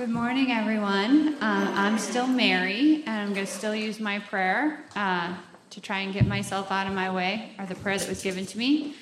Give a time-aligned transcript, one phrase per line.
[0.00, 1.34] Good morning, everyone.
[1.42, 5.34] Uh, I'm still Mary, and I'm going to still use my prayer uh,
[5.68, 8.46] to try and get myself out of my way, or the prayer that was given
[8.46, 8.94] to me.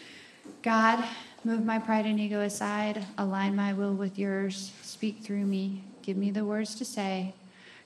[0.61, 1.05] God,
[1.45, 6.17] move my pride and ego aside, align my will with yours, speak through me, give
[6.17, 7.33] me the words to say,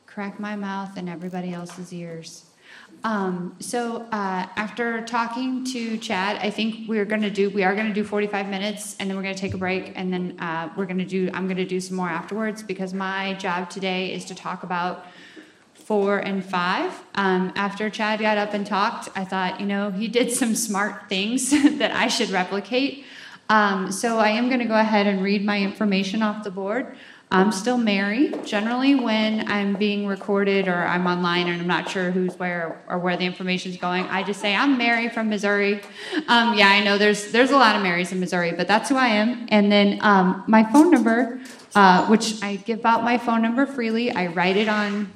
[0.06, 2.46] crack my mouth and everybody else's ears.
[3.04, 7.88] Um, so uh, after talking to Chad, I think we're to do we are going
[7.88, 10.70] to do 45 minutes, and then we're going to take a break, and then uh,
[10.76, 14.24] we're to do I'm going to do some more afterwards because my job today is
[14.26, 15.06] to talk about
[15.74, 16.92] four and five.
[17.16, 21.08] Um, after Chad got up and talked, I thought you know he did some smart
[21.08, 23.04] things that I should replicate.
[23.48, 26.96] Um, so I am going to go ahead and read my information off the board.
[27.32, 28.30] I'm still Mary.
[28.44, 32.98] Generally, when I'm being recorded or I'm online and I'm not sure who's where or
[32.98, 35.80] where the information is going, I just say I'm Mary from Missouri.
[36.28, 38.96] Um, yeah, I know there's there's a lot of Marys in Missouri, but that's who
[38.96, 39.46] I am.
[39.48, 41.40] And then um, my phone number,
[41.74, 44.12] uh, which I give out my phone number freely.
[44.12, 45.10] I write it on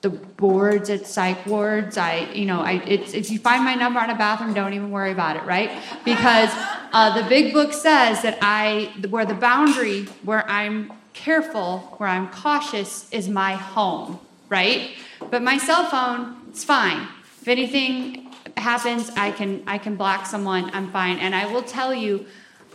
[0.00, 1.96] the boards at psych wards.
[1.96, 4.90] I, you know, I, it's, if you find my number on a bathroom, don't even
[4.90, 5.70] worry about it, right?
[6.04, 6.50] Because
[6.92, 12.28] uh, the big book says that I, where the boundary where I'm careful, where I'm
[12.28, 14.90] cautious, is my home, right?
[15.30, 17.08] But my cell phone, it's fine.
[17.40, 20.70] If anything happens, I can I can block someone.
[20.74, 22.26] I'm fine, and I will tell you,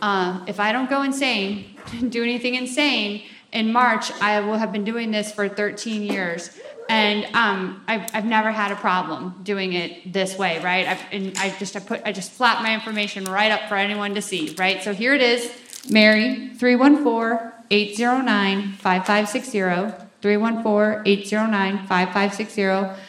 [0.02, 1.76] uh, if I don't go insane,
[2.08, 6.50] do anything insane in March, I will have been doing this for 13 years.
[6.88, 10.86] And um, I've, I've never had a problem doing it this way, right?
[10.88, 14.14] I've, and I just I put I just flap my information right up for anyone
[14.14, 14.82] to see, right?
[14.82, 15.52] So here it is,
[15.88, 20.06] Mary, 314 809 5560.
[20.20, 23.02] 314 809 5560.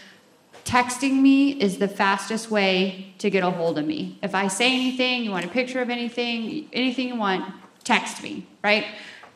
[0.63, 4.17] Texting me is the fastest way to get a hold of me.
[4.21, 8.45] If I say anything, you want a picture of anything, anything you want, text me,
[8.63, 8.85] right?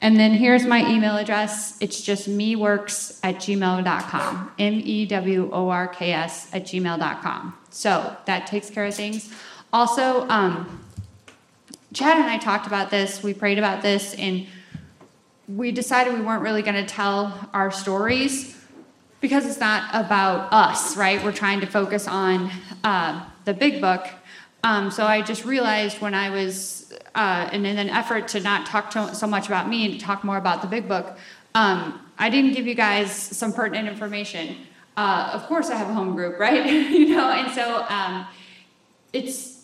[0.02, 1.78] And then here's my email address.
[1.82, 4.52] It's just meworks at gmail.com.
[4.60, 7.58] M E W O R K S at gmail.com.
[7.72, 9.34] So that takes care of things.
[9.74, 10.86] Also, um,
[11.94, 14.48] Chad and I talked about this, we prayed about this, and
[15.48, 18.58] we decided we weren't really going to tell our stories
[19.22, 21.24] because it's not about us, right?
[21.24, 22.52] We're trying to focus on
[22.84, 24.08] uh, the big book.
[24.64, 28.66] Um, so I just realized when I was, uh, and in an effort to not
[28.66, 31.18] talk to, so much about me and talk more about the big book,
[31.54, 34.58] um, I didn't give you guys some pertinent information.
[34.98, 36.66] Uh, of course, I have a home group, right?
[36.92, 38.28] you know, and so um,
[39.14, 39.55] it's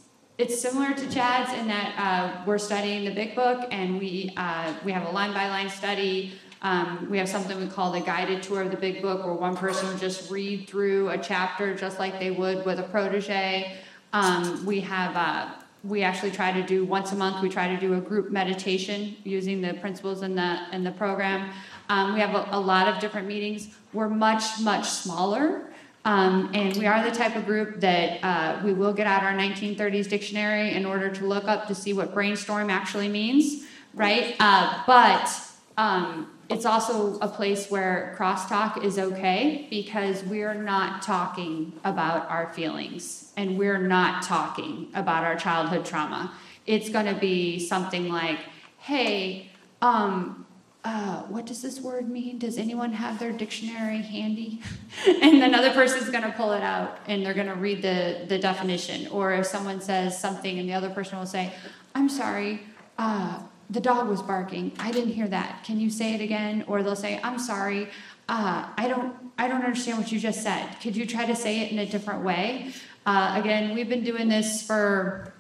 [0.41, 4.74] it's similar to Chad's in that uh, we're studying the Big Book, and we uh,
[4.84, 6.34] we have a line by line study.
[6.63, 9.56] Um, we have something we call the guided tour of the Big Book, where one
[9.56, 13.78] person will just read through a chapter just like they would with a protege.
[14.13, 15.53] Um, we have uh,
[15.84, 17.44] we actually try to do once a month.
[17.44, 21.52] We try to do a group meditation using the principles in the in the program.
[21.88, 23.75] Um, we have a, a lot of different meetings.
[23.94, 25.70] We're much much smaller.
[26.03, 29.34] Um, and we are the type of group that uh, we will get out our
[29.34, 34.35] 1930s dictionary in order to look up to see what brainstorm actually means, right?
[34.40, 35.29] Uh, but
[35.78, 42.51] um, it's also a place where crosstalk is okay because we're not talking about our
[42.53, 46.34] feelings and we're not talking about our childhood trauma.
[46.66, 48.40] It's going to be something like,
[48.79, 49.50] hey,
[49.81, 50.45] um,
[50.83, 52.39] uh, what does this word mean?
[52.39, 54.61] Does anyone have their dictionary handy?
[55.07, 58.39] and another person's going to pull it out and they're going to read the, the
[58.39, 59.07] definition.
[59.07, 61.53] Or if someone says something and the other person will say,
[61.93, 62.61] I'm sorry,
[62.97, 64.71] uh, the dog was barking.
[64.79, 65.63] I didn't hear that.
[65.63, 66.65] Can you say it again?
[66.67, 67.89] Or they'll say, I'm sorry,
[68.27, 70.67] uh, I don't I don't understand what you just said.
[70.81, 72.71] Could you try to say it in a different way?
[73.05, 75.33] Uh, again, we've been doing this for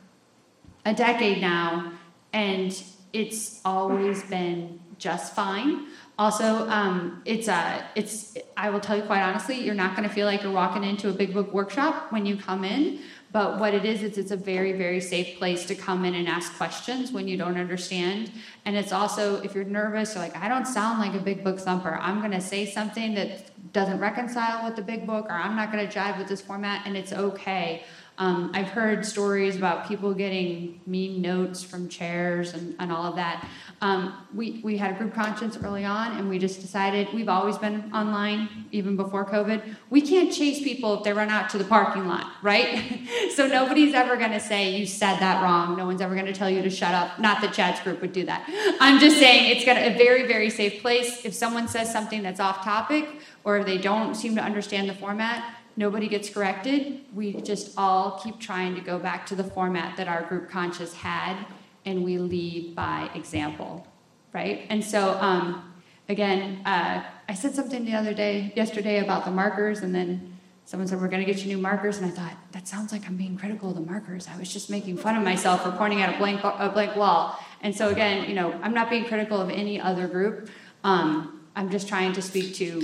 [0.85, 1.93] a decade now,
[2.33, 5.87] and it's always been just fine.
[6.19, 8.37] Also, um, it's a, uh, it's.
[8.55, 11.09] I will tell you quite honestly, you're not going to feel like you're walking into
[11.09, 12.99] a big book workshop when you come in.
[13.31, 16.27] But what it is, it's it's a very, very safe place to come in and
[16.27, 18.31] ask questions when you don't understand.
[18.65, 21.59] And it's also, if you're nervous or like, I don't sound like a big book
[21.59, 25.55] thumper, I'm going to say something that doesn't reconcile with the big book, or I'm
[25.55, 27.83] not going to jive with this format, and it's okay.
[28.21, 33.15] Um, I've heard stories about people getting mean notes from chairs and, and all of
[33.15, 33.49] that.
[33.81, 37.57] Um, we, we had a group conscience early on, and we just decided we've always
[37.57, 39.63] been online, even before COVID.
[39.89, 43.01] We can't chase people if they run out to the parking lot, right?
[43.35, 45.75] so nobody's ever going to say, You said that wrong.
[45.75, 47.17] No one's ever going to tell you to shut up.
[47.17, 48.47] Not that Chad's group would do that.
[48.79, 51.25] I'm just saying it's got a very, very safe place.
[51.25, 53.09] If someone says something that's off topic,
[53.43, 57.01] or if they don't seem to understand the format, nobody gets corrected.
[57.13, 60.93] We just all keep trying to go back to the format that our group conscience
[60.93, 61.45] had
[61.85, 63.87] and we lead by example,
[64.33, 64.65] right?
[64.69, 65.73] And so um,
[66.09, 70.87] again, uh, I said something the other day, yesterday about the markers, and then someone
[70.87, 71.97] said, We're going to get you new markers.
[71.97, 74.27] And I thought, That sounds like I'm being critical of the markers.
[74.27, 77.37] I was just making fun of myself for pointing at a blank, a blank wall.
[77.61, 80.49] And so, again, you know, I'm not being critical of any other group.
[80.83, 82.83] Um, I'm just trying to speak to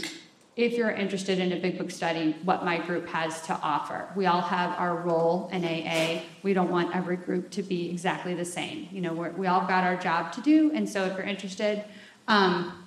[0.58, 4.10] if you're interested in a big book study, what my group has to offer.
[4.16, 6.24] We all have our role in AA.
[6.42, 8.90] We don't want every group to be exactly the same.
[8.92, 11.84] You know, we all got our job to do, and so if you're interested,
[12.28, 12.84] um,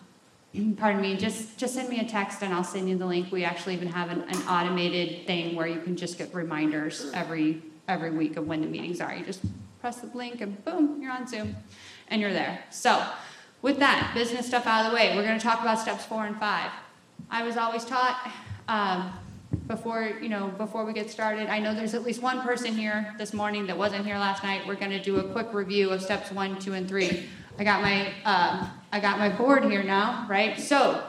[0.78, 3.30] pardon me, just just send me a text and I'll send you the link.
[3.30, 7.62] We actually even have an, an automated thing where you can just get reminders every
[7.86, 9.14] every week of when the meetings are.
[9.14, 9.42] You just
[9.80, 11.54] press the link and boom, you're on Zoom,
[12.08, 12.64] and you're there.
[12.70, 13.06] So.
[13.62, 16.24] With that business stuff out of the way, we're going to talk about steps four
[16.24, 16.70] and five.
[17.30, 18.30] I was always taught
[18.68, 19.12] um,
[19.66, 21.48] before you know before we get started.
[21.48, 24.66] I know there's at least one person here this morning that wasn't here last night.
[24.66, 27.28] We're going to do a quick review of steps one, two, and three.
[27.58, 30.58] I got my um, I got my board here now, right?
[30.58, 31.02] So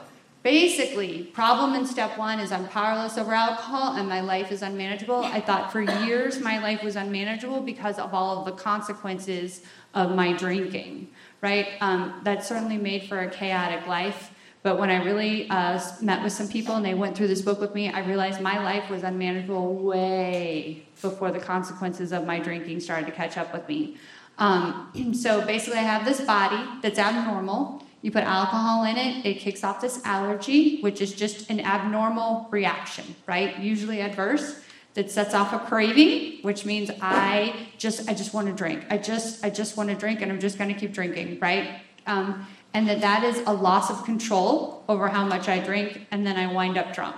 [0.43, 5.23] basically, problem in step one is I'm powerless over alcohol and my life is unmanageable.
[5.23, 9.61] I thought for years my life was unmanageable because of all of the consequences
[9.93, 11.09] of my drinking,
[11.41, 11.69] right?
[11.79, 14.30] Um, that certainly made for a chaotic life.
[14.63, 17.59] But when I really uh, met with some people and they went through this book
[17.59, 22.79] with me, I realized my life was unmanageable way before the consequences of my drinking
[22.79, 23.97] started to catch up with me.
[24.37, 27.83] Um, so basically, I have this body that's abnormal.
[28.03, 32.47] You put alcohol in it, it kicks off this allergy, which is just an abnormal
[32.49, 33.57] reaction, right?
[33.59, 34.59] Usually adverse.
[34.93, 38.83] That sets off a craving, which means I just I just want to drink.
[38.89, 41.79] I just I just want to drink, and I'm just going to keep drinking, right?
[42.05, 46.25] Um, and that that is a loss of control over how much I drink, and
[46.25, 47.15] then I wind up drunk.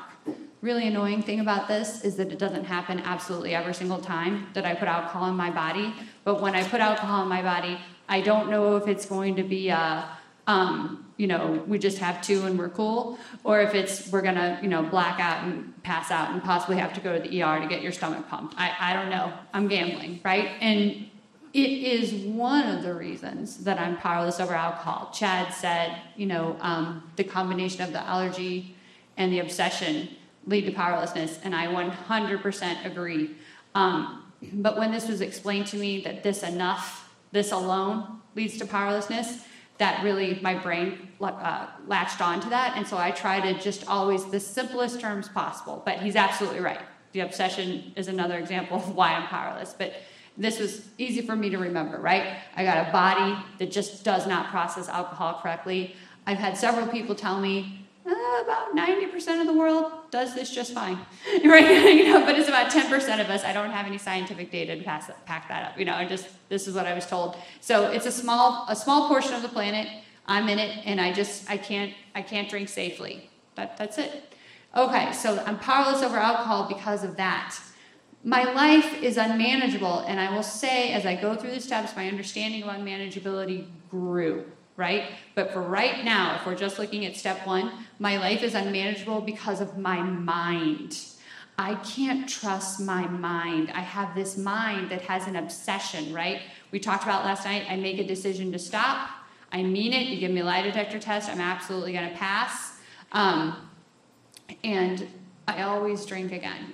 [0.62, 4.66] Really annoying thing about this is that it doesn't happen absolutely every single time that
[4.66, 5.94] I put alcohol in my body.
[6.24, 7.78] But when I put alcohol in my body,
[8.08, 10.08] I don't know if it's going to be a,
[10.48, 14.60] um, you know, we just have two and we're cool, or if it's we're gonna,
[14.62, 17.60] you know, black out and pass out and possibly have to go to the ER
[17.60, 18.56] to get your stomach pumped.
[18.58, 19.34] I, I don't know.
[19.54, 20.52] I'm gambling, right?
[20.62, 21.10] And
[21.54, 25.12] it is one of the reasons that I'm powerless over alcohol.
[25.14, 28.76] Chad said, you know, um, the combination of the allergy
[29.18, 30.10] and the obsession
[30.48, 33.36] lead to powerlessness, and I 100% agree.
[33.76, 34.24] Um,
[34.54, 39.44] but when this was explained to me that this enough, this alone leads to powerlessness,
[39.78, 44.26] that really my brain uh, latched onto that, and so I try to just always
[44.26, 45.84] the simplest terms possible.
[45.86, 46.82] But he's absolutely right.
[47.12, 49.94] The obsession is another example of why I'm powerless, but
[50.38, 52.38] this was easy for me to remember, right?
[52.56, 55.96] I got a body that just does not process alcohol correctly.
[56.26, 58.12] I've had several people tell me uh,
[58.44, 60.98] about 90% of the world does this just fine,
[61.46, 61.94] right?
[61.96, 63.44] you know, but it's about 10% of us.
[63.44, 65.80] I don't have any scientific data to pass, pack that up.
[65.80, 67.38] You know, I just this is what I was told.
[67.62, 69.88] So it's a small a small portion of the planet.
[70.26, 73.30] I'm in it, and I just I can't I can't drink safely.
[73.56, 74.34] That that's it.
[74.76, 77.56] Okay, so I'm powerless over alcohol because of that
[78.24, 80.00] my life is unmanageable.
[80.00, 84.46] And I will say, as I go through the steps, my understanding of unmanageability grew,
[84.78, 85.12] right?
[85.36, 89.22] But for right now, if we're just looking at step one, my life is unmanageable
[89.22, 90.98] because of my mind.
[91.58, 93.72] I can't trust my mind.
[93.76, 96.42] I have this mind that has an obsession, right?
[96.72, 97.66] We talked about last night.
[97.70, 99.10] I make a decision to stop.
[99.52, 100.08] I mean it.
[100.08, 102.80] You give me a lie detector test, I'm absolutely going to pass.
[103.12, 103.70] Um,
[104.64, 105.08] and
[105.48, 106.74] I always drink again.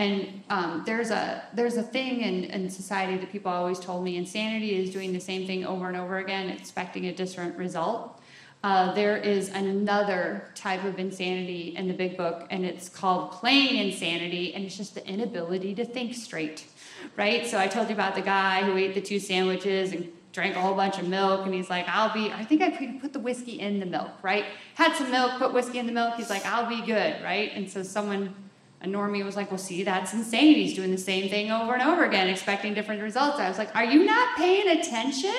[0.00, 4.16] And um, there's a there's a thing in, in society that people always told me
[4.16, 8.18] insanity is doing the same thing over and over again, expecting a different result.
[8.62, 13.76] Uh, there is another type of insanity in the big book, and it's called plain
[13.76, 16.64] insanity, and it's just the inability to think straight,
[17.18, 17.46] right?
[17.46, 20.60] So I told you about the guy who ate the two sandwiches and drank a
[20.62, 22.70] whole bunch of milk, and he's like, I'll be, I think I
[23.02, 24.44] put the whiskey in the milk, right?
[24.74, 27.50] Had some milk, put whiskey in the milk, he's like, I'll be good, right?
[27.54, 28.34] And so someone
[28.82, 30.54] a normie was like, Well, see, that's insane.
[30.54, 33.38] He's doing the same thing over and over again, expecting different results.
[33.38, 35.36] I was like, Are you not paying attention?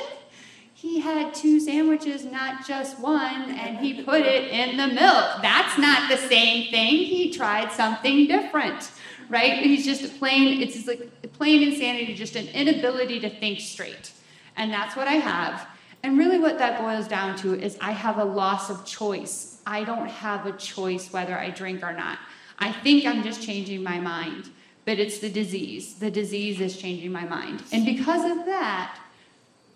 [0.74, 5.42] He had two sandwiches, not just one, and he put it in the milk.
[5.44, 6.98] That's not the same thing.
[6.98, 8.90] He tried something different,
[9.30, 9.60] right?
[9.60, 14.12] He's just plain, it's just like plain insanity, just an inability to think straight.
[14.58, 15.68] And that's what I have.
[16.02, 19.62] And really, what that boils down to is I have a loss of choice.
[19.68, 22.18] I don't have a choice whether I drink or not.
[22.62, 24.50] I think I'm just changing my mind,
[24.86, 25.96] but it's the disease.
[25.96, 27.64] The disease is changing my mind.
[27.74, 29.00] And because of that,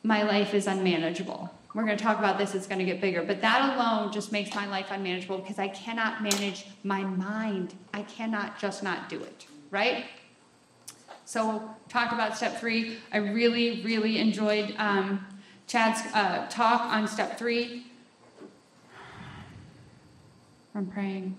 [0.03, 1.49] my life is unmanageable.
[1.73, 3.23] We're going to talk about this, it's going to get bigger.
[3.23, 7.73] But that alone just makes my life unmanageable because I cannot manage my mind.
[7.93, 10.05] I cannot just not do it, right?
[11.25, 12.99] So, talk about step three.
[13.11, 15.25] I really, really enjoyed um,
[15.65, 17.87] Chad's uh, talk on step three.
[20.71, 21.35] from praying.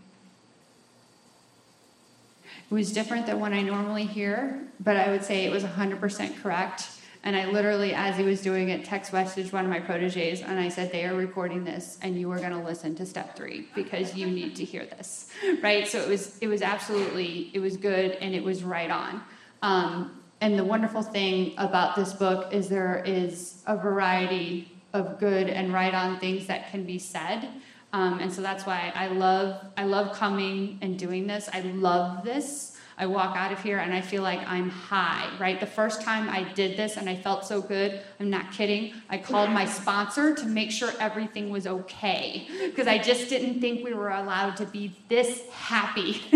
[2.71, 6.43] It was different than what I normally hear, but I would say it was 100%
[6.43, 6.89] correct.
[7.23, 10.61] And I literally, as he was doing it, text messaged one of my proteges and
[10.61, 13.69] I said, They are recording this and you are going to listen to step three
[13.75, 15.29] because you need to hear this.
[15.63, 15.89] Right?
[15.89, 19.23] So it was, it was absolutely, it was good and it was right on.
[19.63, 25.49] Um, and the wonderful thing about this book is there is a variety of good
[25.49, 27.49] and right on things that can be said.
[27.97, 31.49] Um, and so that's why I love I love coming and doing this.
[31.51, 32.77] I love this.
[32.99, 35.59] I walk out of here and I feel like I'm high, right?
[35.59, 38.93] The first time I did this and I felt so good, I'm not kidding.
[39.09, 43.83] I called my sponsor to make sure everything was okay because I just didn't think
[43.83, 46.21] we were allowed to be this happy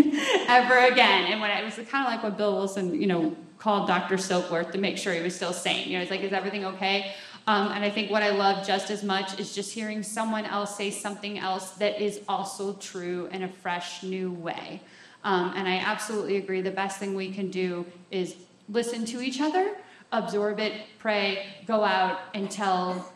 [0.49, 1.31] ever again.
[1.31, 4.17] And when I was kind of like what Bill Wilson, you know, called Dr.
[4.17, 5.89] Silkworth to make sure he was still sane.
[5.89, 7.15] You know, it's like, is everything okay?
[7.47, 10.77] Um, and I think what I love just as much is just hearing someone else
[10.77, 14.81] say something else that is also true in a fresh, new way.
[15.25, 16.61] Um, and I absolutely agree.
[16.61, 18.37] The best thing we can do is
[18.69, 19.77] listen to each other,
[20.13, 23.13] absorb it, pray, go out and tell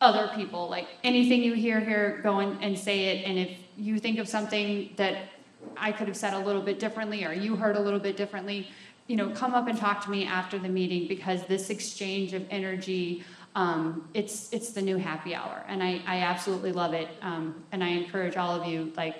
[0.00, 0.68] other people.
[0.68, 3.26] Like anything you hear here, go and, and say it.
[3.26, 5.30] And if you think of something that
[5.76, 8.68] I could have said a little bit differently or you heard a little bit differently,
[9.06, 12.46] you know, come up and talk to me after the meeting because this exchange of
[12.50, 13.22] energy,
[13.54, 17.08] um, it's it's the new happy hour, and I, I absolutely love it.
[17.22, 19.16] Um, and I encourage all of you, like,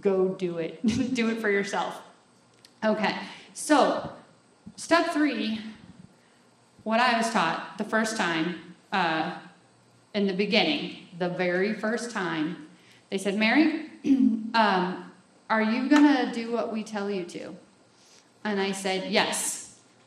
[0.00, 0.84] go do it,
[1.14, 2.00] do it for yourself.
[2.84, 3.14] Okay,
[3.54, 4.12] so
[4.76, 5.60] step three,
[6.84, 9.38] what I was taught the first time uh,
[10.14, 12.68] in the beginning, the very first time,
[13.08, 15.10] they said, Mary, um,
[15.48, 17.54] are you gonna do what we tell you to?
[18.44, 19.61] And I said, Yes.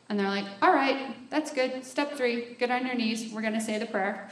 [0.08, 1.84] And they're like, All right, that's good.
[1.84, 3.32] Step three, get on your knees.
[3.32, 4.28] We're going to say the prayer.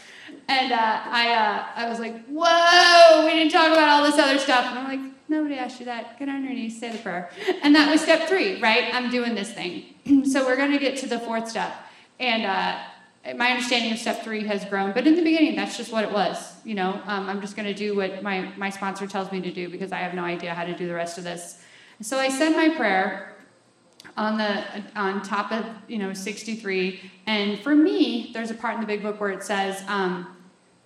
[0.49, 4.39] And uh, I, uh, I was like, Whoa, we didn't talk about all this other
[4.39, 4.67] stuff.
[4.67, 6.19] And I'm like, Nobody asked you that.
[6.19, 7.31] Get on your knees, say the prayer.
[7.63, 8.95] And that was step three, right?
[8.95, 9.95] I'm doing this thing.
[10.25, 11.75] so we're going to get to the fourth step.
[12.21, 12.79] And uh,
[13.37, 16.13] my understanding of step three has grown, but in the beginning, that's just what it
[16.13, 16.55] was.
[16.65, 19.51] You know, um, I'm just going to do what my, my sponsor tells me to
[19.51, 21.61] do because I have no idea how to do the rest of this.
[22.03, 23.34] So I said my prayer,
[24.17, 28.81] on the on top of you know 63 and for me there's a part in
[28.81, 30.37] the big book where it says um,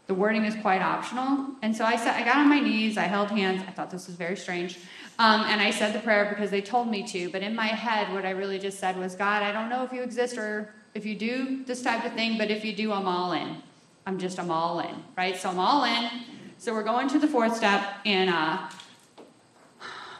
[0.06, 1.48] the wording is quite optional.
[1.60, 3.62] And so i said i got on my knees i held hands.
[3.66, 4.78] I thought this was very strange.
[5.18, 7.28] Um, and i said the prayer because they told me to.
[7.30, 9.92] But in my head what i really just said was god i don't know if
[9.92, 13.06] you exist or if you do this type of thing but if you do i'm
[13.06, 13.62] all in.
[14.06, 15.02] I'm just i'm all in.
[15.16, 15.36] Right?
[15.36, 16.10] So i'm all in.
[16.56, 18.68] So we're going to the fourth step and uh,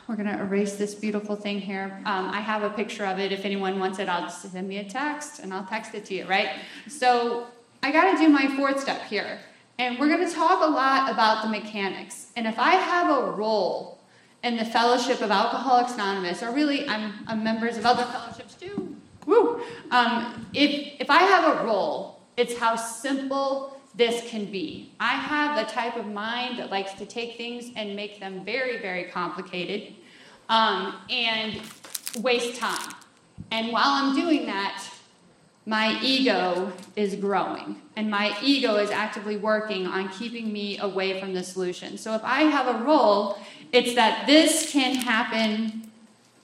[0.09, 2.01] we're going to erase this beautiful thing here.
[2.07, 3.31] Um, I have a picture of it.
[3.31, 6.15] If anyone wants it, I'll just send me a text and I'll text it to
[6.15, 6.49] you, right?
[6.89, 7.47] So
[7.83, 9.39] I got to do my fourth step here.
[9.79, 12.29] And we're going to talk a lot about the mechanics.
[12.37, 14.01] And if I have a role
[14.43, 18.97] in the Fellowship of Alcoholics Anonymous, or really I'm, I'm members of other fellowships too,
[19.27, 19.61] woo!
[19.91, 24.93] Um, if, if I have a role, it's how simple this can be.
[25.01, 28.79] I have a type of mind that likes to take things and make them very,
[28.81, 29.93] very complicated
[30.49, 31.61] um, and
[32.21, 32.95] waste time.
[33.51, 34.89] And while I'm doing that,
[35.67, 41.35] my ego is growing and my ego is actively working on keeping me away from
[41.35, 41.99] the solution.
[41.99, 43.39] So if I have a role,
[43.73, 45.91] it's that this can happen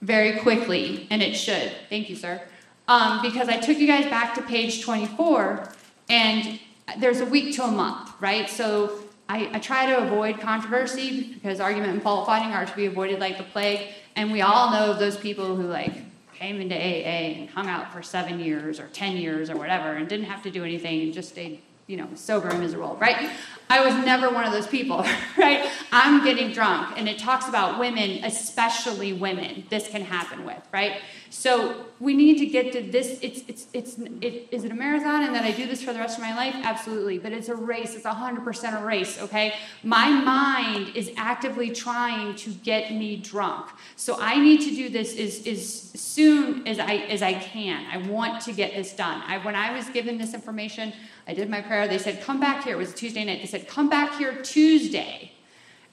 [0.03, 1.73] very quickly, and it should.
[1.89, 2.43] Thank you, sir.
[2.89, 5.73] Um, because I took you guys back to page 24,
[6.11, 6.61] and
[6.99, 8.49] there's a week to a month, right?
[8.49, 8.99] So
[9.29, 13.21] I, I, try to avoid controversy because argument and fault finding are to be avoided
[13.21, 13.88] like the plague.
[14.17, 15.95] And we all know those people who like
[16.35, 20.09] came into AA and hung out for seven years or ten years or whatever and
[20.09, 23.31] didn't have to do anything and just stayed, you know, sober and miserable, right?
[23.71, 25.07] I was never one of those people,
[25.38, 25.71] right?
[25.91, 31.00] I'm getting drunk, and it talks about women, especially women, this can happen with, right?
[31.35, 33.19] So we need to get to this.
[33.21, 35.99] It's, it's, it's, it, is it a marathon and that I do this for the
[35.99, 36.55] rest of my life?
[36.62, 37.19] Absolutely.
[37.19, 37.97] But it's a race.
[37.97, 39.55] It's 100% a race, okay?
[39.83, 43.69] My mind is actively trying to get me drunk.
[43.97, 47.85] So I need to do this as, as soon as I, as I can.
[47.93, 49.21] I want to get this done.
[49.26, 50.93] I, when I was given this information,
[51.26, 51.88] I did my prayer.
[51.88, 52.75] They said, come back here.
[52.75, 53.41] It was Tuesday night.
[53.41, 55.33] They said, come back here Tuesday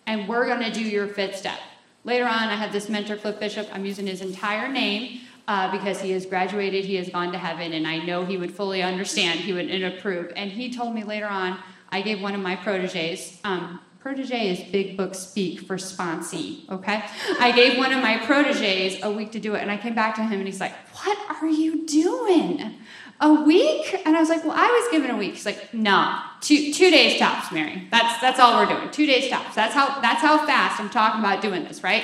[0.05, 1.60] and we're to do your fifth step.
[2.03, 3.67] Later on, I had this mentor, Cliff Bishop.
[3.71, 5.21] I'm using his entire name
[5.51, 8.53] uh, because he has graduated, he has gone to heaven, and I know he would
[8.53, 10.31] fully understand, he would approve.
[10.38, 14.72] And he told me later on, I gave one of my proteges, um, protege is
[14.72, 17.03] big book speak for sponsee, okay?
[17.38, 20.15] I gave one of my proteges a week to do it, and I came back
[20.15, 22.77] to him and he's like, What are you doing?
[23.24, 24.01] a week?
[24.03, 25.34] And I was like, well, I was given a week.
[25.34, 27.88] He's like, no, two, two days tops, Mary.
[27.91, 28.89] That's, that's all we're doing.
[28.89, 29.53] Two days tops.
[29.53, 32.03] That's how, that's how fast I'm talking about doing this, right?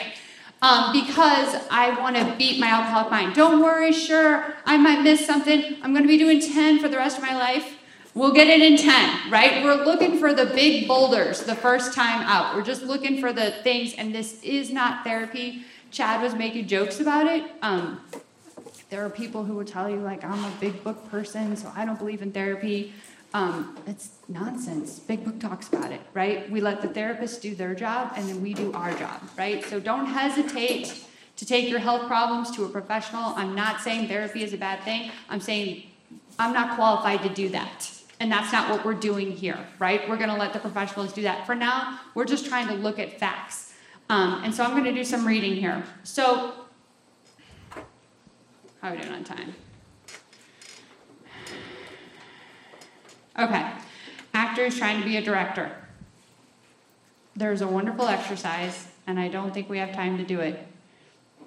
[0.59, 3.35] Um, because I want to beat my alcoholic mind.
[3.35, 5.77] Don't worry, sure, I might miss something.
[5.83, 7.77] I'm going to be doing 10 for the rest of my life.
[8.15, 9.63] We'll get it in 10, right?
[9.63, 12.55] We're looking for the big boulders the first time out.
[12.55, 15.65] We're just looking for the things, and this is not therapy.
[15.91, 17.43] Chad was making jokes about it.
[17.61, 18.01] Um,
[18.89, 21.85] there are people who will tell you, like, I'm a big book person, so I
[21.85, 22.93] don't believe in therapy.
[23.33, 24.99] Um, it's nonsense.
[24.99, 26.49] Big Book talks about it, right?
[26.49, 29.63] We let the therapists do their job and then we do our job, right?
[29.65, 31.05] So don't hesitate
[31.35, 33.33] to take your health problems to a professional.
[33.35, 35.11] I'm not saying therapy is a bad thing.
[35.29, 35.83] I'm saying
[36.39, 37.91] I'm not qualified to do that.
[38.19, 40.07] And that's not what we're doing here, right?
[40.09, 41.45] We're going to let the professionals do that.
[41.45, 43.73] For now, we're just trying to look at facts.
[44.09, 45.83] Um, and so I'm going to do some reading here.
[46.03, 46.53] So,
[48.81, 49.53] how are we doing on time?
[53.37, 53.71] Okay.
[54.33, 55.71] Actors trying to be a director.
[57.35, 60.65] There's a wonderful exercise, and I don't think we have time to do it,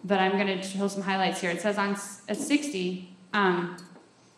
[0.04, 1.50] but I'm going to show some highlights here.
[1.50, 1.96] It says on
[2.28, 3.76] at 60, um,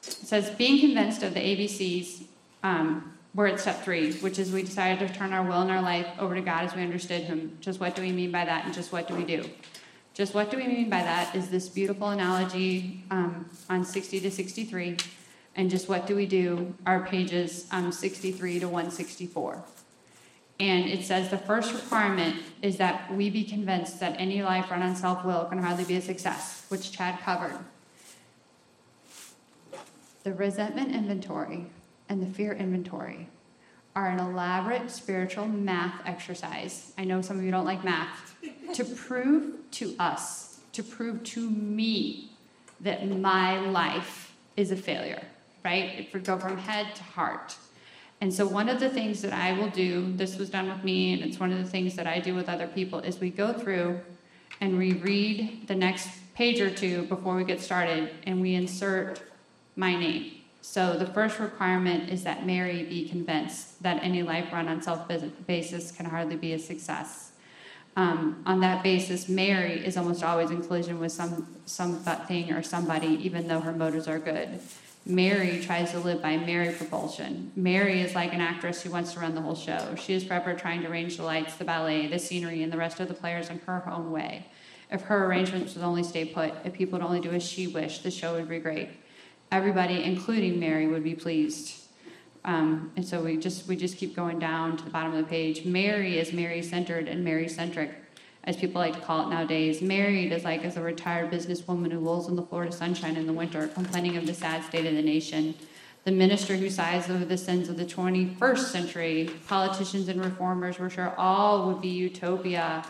[0.03, 2.25] it says being convinced of the ABCs.
[2.63, 5.81] Um, we're at step three, which is we decided to turn our will and our
[5.83, 7.57] life over to God as we understood Him.
[7.61, 9.45] Just what do we mean by that, and just what do we do?
[10.15, 14.31] Just what do we mean by that is this beautiful analogy um, on 60 to
[14.31, 14.97] 63
[15.55, 19.63] and just what do we do are pages um, 63 to 164.
[20.61, 24.83] And it says the first requirement is that we be convinced that any life run
[24.83, 27.59] on self will can hardly be a success, which Chad covered.
[30.23, 31.67] The resentment inventory
[32.09, 33.29] and the fear inventory
[33.95, 36.93] are an elaborate spiritual math exercise.
[36.97, 38.37] I know some of you don't like math.
[38.75, 42.31] to prove to us, to prove to me
[42.81, 45.23] that my life is a failure
[45.65, 45.99] right?
[45.99, 47.57] It would go from head to heart.
[48.21, 51.13] And so, one of the things that I will do, this was done with me,
[51.13, 53.53] and it's one of the things that I do with other people, is we go
[53.53, 54.01] through
[54.61, 59.21] and we read the next page or two before we get started, and we insert
[59.75, 60.35] my name.
[60.61, 65.11] So, the first requirement is that Mary be convinced that any life run on self
[65.49, 67.33] basis can hardly be a success.
[67.97, 71.97] Um, on that basis, Mary is almost always in collision with some some
[72.29, 74.61] thing or somebody, even though her motives are good.
[75.05, 77.51] Mary tries to live by Mary propulsion.
[77.57, 79.97] Mary is like an actress who wants to run the whole show.
[79.97, 83.01] She is forever trying to arrange the lights, the ballet, the scenery, and the rest
[83.01, 84.47] of the players in her own way.
[84.93, 88.05] If her arrangements would only stay put, if people would only do as she wished,
[88.05, 88.91] the show would be great.
[89.51, 91.81] Everybody, including Mary, would be pleased.
[92.45, 95.29] Um, and so we just we just keep going down to the bottom of the
[95.29, 95.65] page.
[95.65, 97.91] Mary is Mary centered and Mary centric
[98.45, 101.99] as people like to call it nowadays, married as like as a retired businesswoman who
[101.99, 105.03] rolls in the Florida sunshine in the winter, complaining of the sad state of the
[105.03, 105.55] nation.
[106.05, 110.91] The minister who sighs over the sins of the 21st century, politicians and reformers were
[110.91, 112.85] sure all would be utopia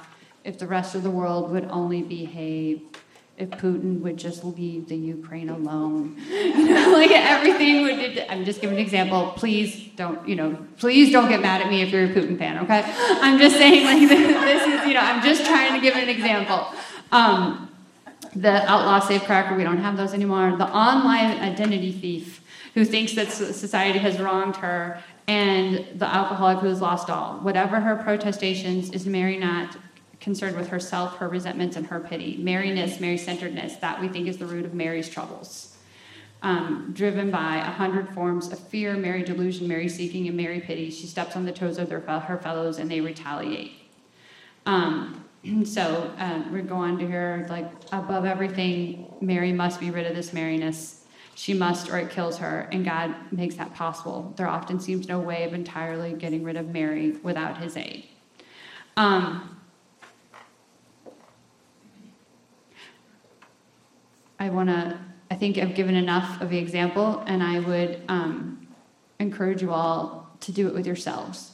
[0.45, 2.81] if the rest of the world would only behave
[3.39, 6.17] if Putin would just leave the Ukraine alone.
[6.53, 8.27] You know, like everything would.
[8.29, 9.33] I'm just giving an example.
[9.37, 12.59] Please don't, you know, please don't get mad at me if you're a Putin fan,
[12.59, 12.83] okay?
[12.87, 16.67] I'm just saying, like, this is, you know, I'm just trying to give an example.
[17.11, 17.71] Um,
[18.37, 20.55] the outlaw safecracker, we don't have those anymore.
[20.57, 22.43] The online identity thief
[22.75, 27.39] who thinks that society has wronged her, and the alcoholic who has lost all.
[27.41, 29.77] Whatever her protestations, is Mary not
[30.23, 32.39] concerned with herself, her resentments, and her pity.
[32.39, 35.77] Maryness, Mary centeredness, that we think is the root of Mary's troubles.
[36.43, 40.91] Um, driven by a hundred forms of fear, Mary delusion, Mary seeking, and Mary pity,
[40.91, 43.73] she steps on the toes of their, her fellows and they retaliate.
[44.67, 45.25] Um,
[45.65, 50.17] so uh, we go on to hear like above everything, Mary must be rid of
[50.17, 51.01] this Maryness.
[51.35, 54.35] She must, or it kills her, and God makes that possible.
[54.37, 58.05] There often seems no way of entirely getting rid of Mary without His aid.
[58.97, 59.62] Um,
[64.43, 64.99] I want to,
[65.31, 68.67] I think I've given enough of the example, and I would um,
[69.21, 71.53] encourage you all to do it with yourselves.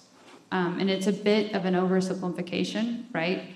[0.53, 3.51] Um, and it's a bit of an oversimplification, right?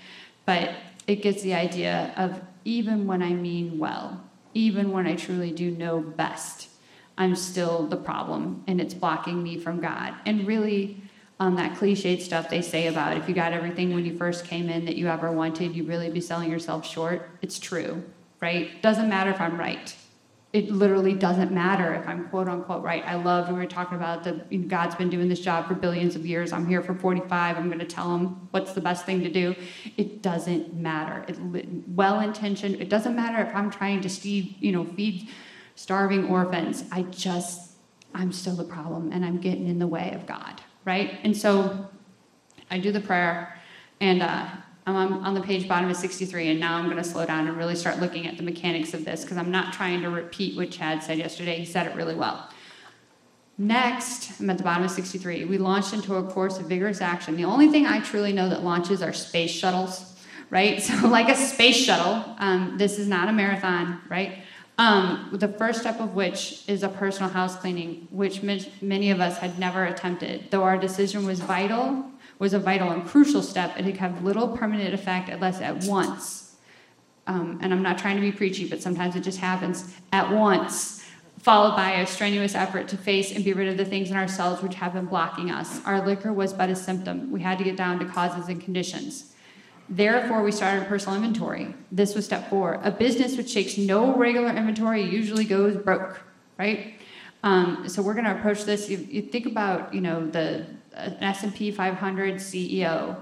[0.45, 0.75] But
[1.07, 4.21] it gets the idea of even when I mean well,
[4.53, 6.69] even when I truly do know best,
[7.17, 10.13] I'm still the problem and it's blocking me from God.
[10.27, 11.01] And really,
[11.39, 14.69] um, that cliched stuff they say about if you got everything when you first came
[14.69, 17.31] in that you ever wanted, you'd really be selling yourself short.
[17.41, 18.03] It's true
[18.43, 18.81] right?
[18.81, 19.95] Doesn't matter if I'm right.
[20.51, 23.01] It literally doesn't matter if I'm quote unquote right.
[23.05, 25.65] I love when we were talking about the you know, God's been doing this job
[25.65, 26.51] for billions of years.
[26.51, 27.57] I'm here for 45.
[27.57, 29.55] I'm going to tell him what's the best thing to do.
[29.95, 31.23] It doesn't matter.
[31.29, 31.39] It
[31.87, 32.81] well intentioned.
[32.81, 35.29] It doesn't matter if I'm trying to feed you know feed
[35.75, 36.83] starving orphans.
[36.91, 37.71] I just,
[38.13, 41.17] I'm still the problem and I'm getting in the way of God, right?
[41.23, 41.87] And so
[42.69, 43.57] I do the prayer
[44.01, 44.47] and uh,
[44.85, 47.55] I'm on, the page bottom of 63, and now I'm going to slow down and
[47.55, 50.71] really start looking at the mechanics of this because I'm not trying to repeat what
[50.71, 51.57] Chad said yesterday.
[51.57, 52.49] He said it really well.
[53.57, 55.45] Next, I'm at the bottom of 63.
[55.45, 57.37] We launched into a course of vigorous action.
[57.37, 60.15] The only thing I truly know that launches are space shuttles,
[60.49, 60.81] right?
[60.81, 64.39] So, like a space shuttle, um, this is not a marathon, right?
[64.77, 68.41] Um, the first step of which is a personal house cleaning, which
[68.81, 70.49] many of us had never attempted.
[70.49, 72.05] Though our decision was vital,
[72.43, 76.57] was a vital and crucial step, it have little permanent effect unless at once,
[77.25, 81.05] um, and I'm not trying to be preachy, but sometimes it just happens, at once
[81.39, 84.61] followed by a strenuous effort to face and be rid of the things in ourselves
[84.61, 85.83] which have been blocking us.
[85.85, 87.31] Our liquor was but a symptom.
[87.31, 89.33] We had to get down to causes and conditions.
[89.89, 91.73] Therefore, we started personal inventory.
[91.91, 92.79] This was step four.
[92.83, 96.21] A business which takes no regular inventory usually goes broke,
[96.57, 96.95] right?
[97.43, 98.89] Um, so we're going to approach this.
[98.89, 103.17] You, you, think about, you know, the uh, S&P 500 CEO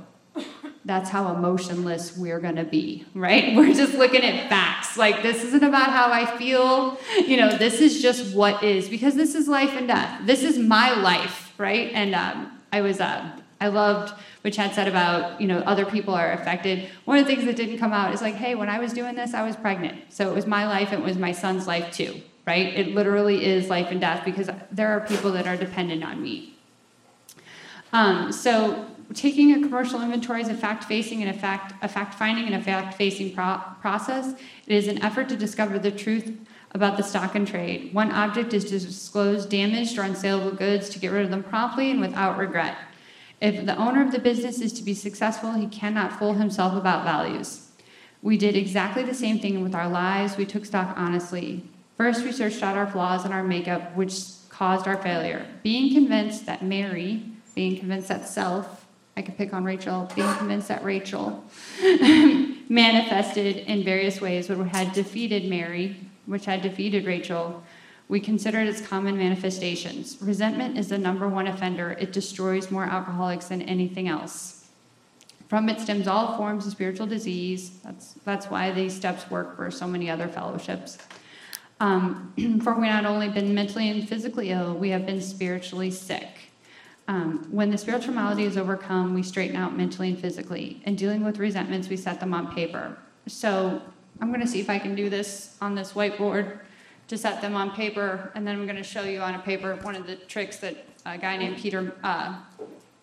[0.83, 3.55] that's how emotionless we're going to be, right?
[3.55, 4.97] We're just looking at facts.
[4.97, 6.97] Like, this isn't about how I feel.
[7.27, 10.21] You know, this is just what is, because this is life and death.
[10.25, 11.91] This is my life, right?
[11.93, 13.29] And um, I was, uh,
[13.59, 16.89] I loved what Chad said about, you know, other people are affected.
[17.05, 19.15] One of the things that didn't come out is like, hey, when I was doing
[19.15, 20.11] this, I was pregnant.
[20.11, 22.73] So it was my life, and it was my son's life too, right?
[22.73, 26.55] It literally is life and death because there are people that are dependent on me.
[27.93, 32.15] Um, so taking a commercial inventory is a fact facing and a fact a fact
[32.15, 34.33] finding and a fact facing pro- process.
[34.67, 36.37] It is an effort to discover the truth
[36.73, 37.93] about the stock and trade.
[37.93, 41.91] One object is to disclose damaged or unsaleable goods to get rid of them promptly
[41.91, 42.77] and without regret.
[43.41, 47.03] If the owner of the business is to be successful, he cannot fool himself about
[47.03, 47.67] values.
[48.21, 50.37] We did exactly the same thing with our lives.
[50.37, 51.63] We took stock honestly.
[51.97, 54.13] First, we searched out our flaws and our makeup, which
[54.49, 55.45] caused our failure.
[55.63, 57.23] Being convinced that Mary,
[57.55, 58.85] being convinced that self,
[59.17, 61.43] I could pick on Rachel, being convinced that Rachel
[62.69, 67.61] manifested in various ways what had defeated Mary, which had defeated Rachel.
[68.07, 70.17] We consider it as common manifestations.
[70.21, 71.91] Resentment is the number one offender.
[71.99, 74.67] It destroys more alcoholics than anything else.
[75.47, 77.71] From it stems all forms of spiritual disease.
[77.83, 80.97] That's, that's why these steps work for so many other fellowships.
[81.81, 82.33] Um,
[82.63, 86.30] for we not only been mentally and physically ill, we have been spiritually sick.
[87.07, 90.81] Um, when the spiritual malady is overcome, we straighten out mentally and physically.
[90.85, 92.97] And dealing with resentments, we set them on paper.
[93.27, 93.81] So
[94.19, 96.59] I'm going to see if I can do this on this whiteboard
[97.07, 99.75] to set them on paper, and then I'm going to show you on a paper
[99.81, 102.39] one of the tricks that a guy named Peter uh,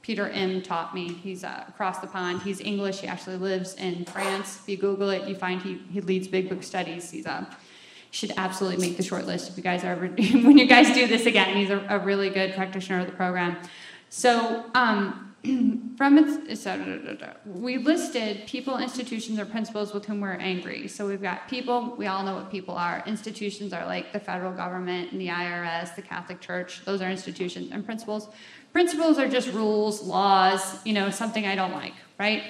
[0.01, 1.13] Peter M taught me.
[1.13, 2.41] He's uh, across the pond.
[2.41, 3.01] He's English.
[3.01, 4.61] He actually lives in France.
[4.63, 7.11] If you Google it, you find he, he leads big book studies.
[7.11, 7.45] He's uh,
[8.11, 11.27] should absolutely make the short list if you guys are when you guys do this
[11.27, 11.55] again.
[11.55, 13.59] He's a, a really good practitioner of the program.
[14.11, 15.29] So, um,
[15.97, 16.66] from its,
[17.47, 20.88] we listed people, institutions, or principles with whom we're angry.
[20.88, 23.05] So we've got people, we all know what people are.
[23.07, 27.71] Institutions are like the federal government and the IRS, the Catholic Church, those are institutions.
[27.71, 28.29] And principles,
[28.73, 32.42] principles are just rules, laws, you know, something I don't like, right?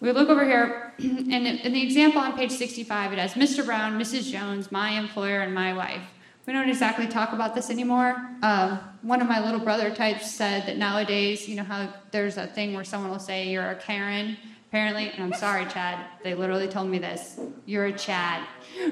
[0.00, 3.64] We look over here, and in the example on page 65, it has Mr.
[3.64, 4.30] Brown, Mrs.
[4.30, 6.02] Jones, my employer, and my wife
[6.46, 8.16] we don't exactly talk about this anymore.
[8.42, 12.46] Uh, one of my little brother types said that nowadays, you know how there's a
[12.46, 14.36] thing where someone will say you're a Karen,
[14.68, 16.04] apparently, and I'm sorry, Chad.
[16.22, 17.40] They literally told me this.
[17.64, 18.46] You're a Chad,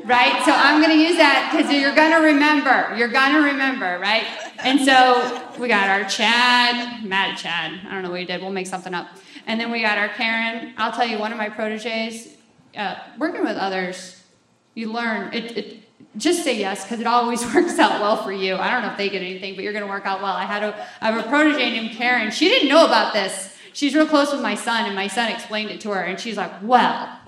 [0.05, 0.43] right?
[0.47, 2.95] So I'm to use that because you're to remember.
[2.97, 4.25] You're to remember, right?
[4.61, 7.81] And so we got our Chad, mad Chad.
[7.87, 8.41] I don't know what he did.
[8.41, 9.09] We'll make something up.
[9.47, 10.73] And then we got our Karen.
[10.79, 12.29] I'll tell you, one of my proteges,
[12.77, 14.23] uh, working with others,
[14.75, 15.35] you learn.
[15.35, 15.83] It, it
[16.17, 18.57] just say yes because it always works out well for you.
[18.57, 20.35] I don't know if they get anything, but you're going to work out well.
[20.35, 22.31] I had a, I have a protege named Karen.
[22.31, 23.57] She didn't know about this.
[23.73, 26.37] She's real close with my son, and my son explained it to her, and she's
[26.37, 27.19] like, "Well,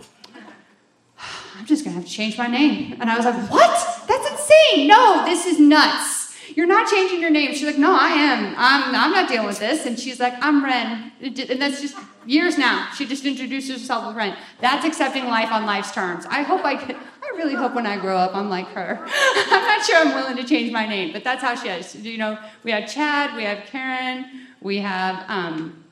[1.57, 4.07] I'm just going to have to change my name." And I was like, "What?
[4.07, 4.87] That's insane!
[4.87, 7.53] No, this is nuts." You're not changing your name.
[7.53, 8.55] She's like, no, I am.
[8.57, 9.87] I'm, I'm not dealing with this.
[9.87, 11.11] And she's like, I'm Ren.
[11.21, 12.91] And that's just years now.
[12.97, 14.37] She just introduced herself as Ren.
[14.61, 16.27] That's accepting life on life's terms.
[16.27, 16.97] I hope I could,
[17.35, 19.05] I really hope when I grow up I'm like her.
[19.05, 21.97] I'm not sure I'm willing to change my name, but that's how she is.
[21.97, 24.27] You know, we have Chad, we have Karen,
[24.61, 25.85] we have um,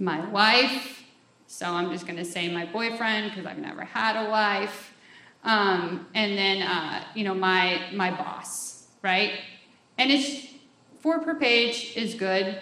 [0.00, 1.04] my wife.
[1.46, 4.92] So I'm just going to say my boyfriend because I've never had a wife.
[5.44, 9.32] Um, and then, uh, you know, my, my boss, right?
[9.98, 10.48] And it's
[11.00, 12.58] four per page is good.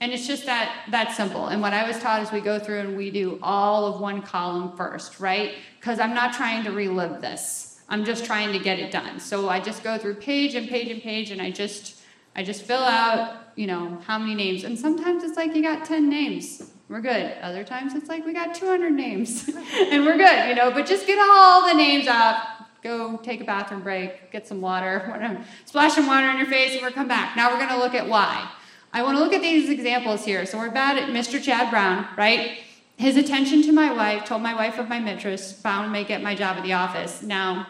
[0.00, 1.46] And it's just that that simple.
[1.46, 4.20] And what I was taught is we go through and we do all of one
[4.20, 5.54] column first, right?
[5.80, 7.63] Because I'm not trying to relive this.
[7.88, 9.20] I'm just trying to get it done.
[9.20, 12.00] So I just go through page and page and page and I just
[12.36, 14.64] I just fill out, you know, how many names.
[14.64, 16.72] And sometimes it's like you got 10 names.
[16.88, 17.32] We're good.
[17.40, 19.48] Other times it's like we got 200 names.
[19.74, 22.42] and we're good, you know, but just get all the names out.
[22.82, 25.42] Go take a bathroom break, get some water, whatever.
[25.64, 27.36] Splash some water in your face and we'll come back.
[27.36, 28.50] Now we're going to look at why.
[28.92, 30.44] I want to look at these examples here.
[30.44, 31.42] So we're bad at Mr.
[31.42, 32.58] Chad Brown, right?
[32.96, 36.34] His attention to my wife told my wife of my mistress, found me get my
[36.34, 37.22] job at the office.
[37.22, 37.66] Now,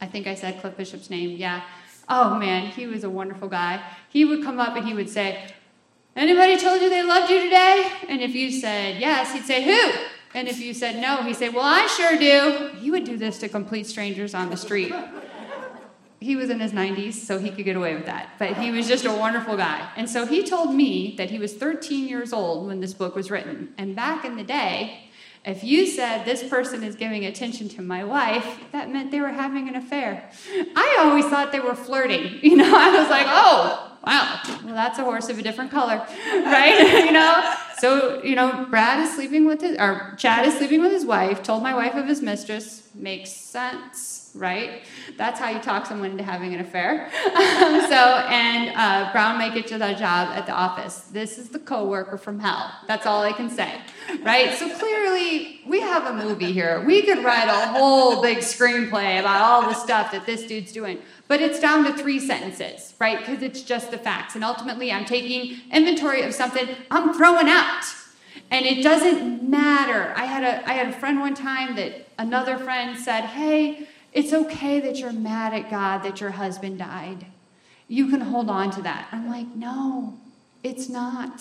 [0.00, 1.62] I think I said Cliff Bishop's name, yeah.
[2.08, 3.82] Oh man, he was a wonderful guy.
[4.08, 5.52] He would come up and he would say,
[6.14, 7.90] Anybody told you they loved you today?
[8.08, 9.98] And if you said yes, he'd say, Who?
[10.34, 12.76] And if you said no, he'd say, Well, I sure do.
[12.78, 14.92] He would do this to complete strangers on the street.
[16.22, 18.30] He was in his 90s, so he could get away with that.
[18.38, 19.90] But he was just a wonderful guy.
[19.96, 23.30] And so he told me that he was 13 years old when this book was
[23.30, 23.74] written.
[23.76, 25.08] And back in the day,
[25.44, 29.32] if you said this person is giving attention to my wife, that meant they were
[29.32, 30.30] having an affair.
[30.76, 32.38] I always thought they were flirting.
[32.42, 35.96] You know, I was like, oh, wow, well, that's a horse of a different color,
[36.28, 37.04] right?
[37.06, 37.54] you know?
[37.78, 41.42] So, you know, Brad is sleeping with his, or Chad is sleeping with his wife,
[41.42, 44.82] told my wife of his mistress, makes sense right?
[45.16, 47.10] That's how you talk someone into having an affair.
[47.12, 51.02] so, and uh, Brown might get you that job at the office.
[51.12, 52.72] This is the coworker from hell.
[52.86, 53.80] That's all I can say,
[54.22, 54.54] right?
[54.54, 56.82] So clearly, we have a movie here.
[56.84, 60.98] We could write a whole big screenplay about all the stuff that this dude's doing.
[61.28, 63.18] But it's down to three sentences, right?
[63.18, 64.34] Because it's just the facts.
[64.34, 67.84] And ultimately, I'm taking inventory of something I'm throwing out.
[68.50, 70.12] And it doesn't matter.
[70.14, 74.32] I had a I had a friend one time that another friend said, "Hey, it's
[74.32, 77.26] okay that you're mad at God that your husband died.
[77.88, 79.08] You can hold on to that.
[79.10, 80.18] I'm like, no,
[80.62, 81.40] it's not.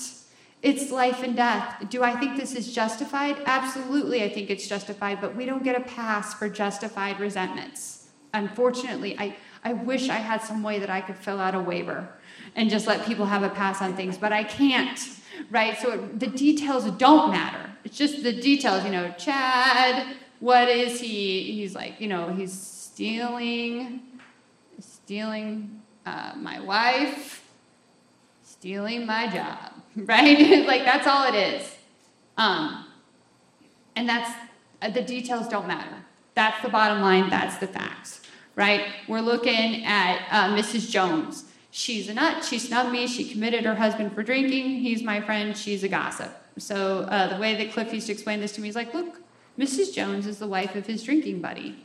[0.61, 1.83] It's life and death.
[1.89, 3.37] Do I think this is justified?
[3.45, 8.09] Absolutely, I think it's justified, but we don't get a pass for justified resentments.
[8.33, 12.07] Unfortunately, I, I wish I had some way that I could fill out a waiver
[12.55, 14.99] and just let people have a pass on things, but I can't,
[15.49, 15.77] right?
[15.79, 17.71] So it, the details don't matter.
[17.83, 21.53] It's just the details, you know, Chad what is he?
[21.53, 24.01] He's like, you know, he's stealing,
[24.79, 27.47] stealing uh, my wife,
[28.43, 30.65] stealing my job, right?
[30.67, 31.75] like that's all it is.
[32.37, 32.85] Um,
[33.95, 34.35] and that's
[34.81, 35.95] uh, the details don't matter.
[36.33, 37.29] That's the bottom line.
[37.29, 38.21] That's the facts,
[38.55, 38.87] right?
[39.07, 40.89] We're looking at uh, Mrs.
[40.89, 41.45] Jones.
[41.69, 42.43] She's a nut.
[42.43, 43.05] She snubbed me.
[43.05, 44.79] She committed her husband for drinking.
[44.79, 45.55] He's my friend.
[45.55, 46.31] She's a gossip.
[46.57, 49.20] So uh, the way that Cliff used to explain this to me is like, look,
[49.57, 49.93] Mrs.
[49.93, 51.83] Jones is the wife of his drinking buddy.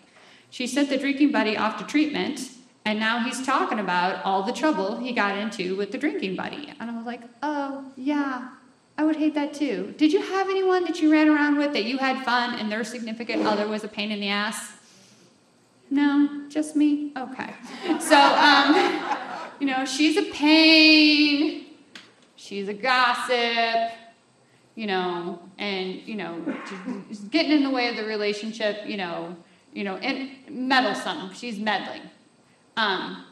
[0.50, 2.50] She sent the drinking buddy off to treatment,
[2.84, 6.72] and now he's talking about all the trouble he got into with the drinking buddy.
[6.78, 8.50] And I was like, oh, yeah,
[8.96, 9.94] I would hate that too.
[9.98, 12.84] Did you have anyone that you ran around with that you had fun and their
[12.84, 14.72] significant other was a pain in the ass?
[15.90, 17.12] No, just me?
[17.16, 17.52] Okay.
[18.00, 19.02] So, um,
[19.60, 21.66] you know, she's a pain,
[22.36, 23.90] she's a gossip
[24.76, 26.40] you know, and you know,
[27.30, 29.34] getting in the way of the relationship, you know,
[29.72, 31.32] you know, and meddlesome.
[31.34, 32.02] She's meddling.
[32.76, 33.24] Um,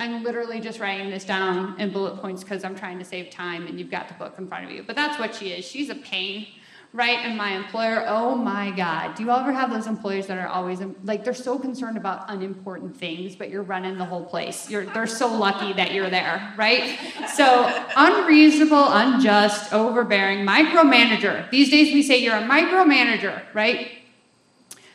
[0.00, 3.66] I'm literally just writing this down in bullet points because I'm trying to save time,
[3.66, 4.82] and you've got the book in front of you.
[4.82, 5.64] But that's what she is.
[5.64, 6.46] She's a pain
[6.92, 7.18] right?
[7.18, 9.14] And my employer, oh my God.
[9.14, 12.96] Do you ever have those employers that are always like they're so concerned about unimportant
[12.96, 14.70] things, but you're running the whole place?
[14.70, 16.98] You're they're so lucky that you're there, right?
[17.34, 21.50] So unreasonable, unjust, overbearing, micromanager.
[21.50, 23.92] These days we say you're a micromanager, right?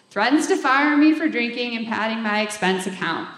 [0.09, 3.29] Threatens to fire me for drinking and padding my expense account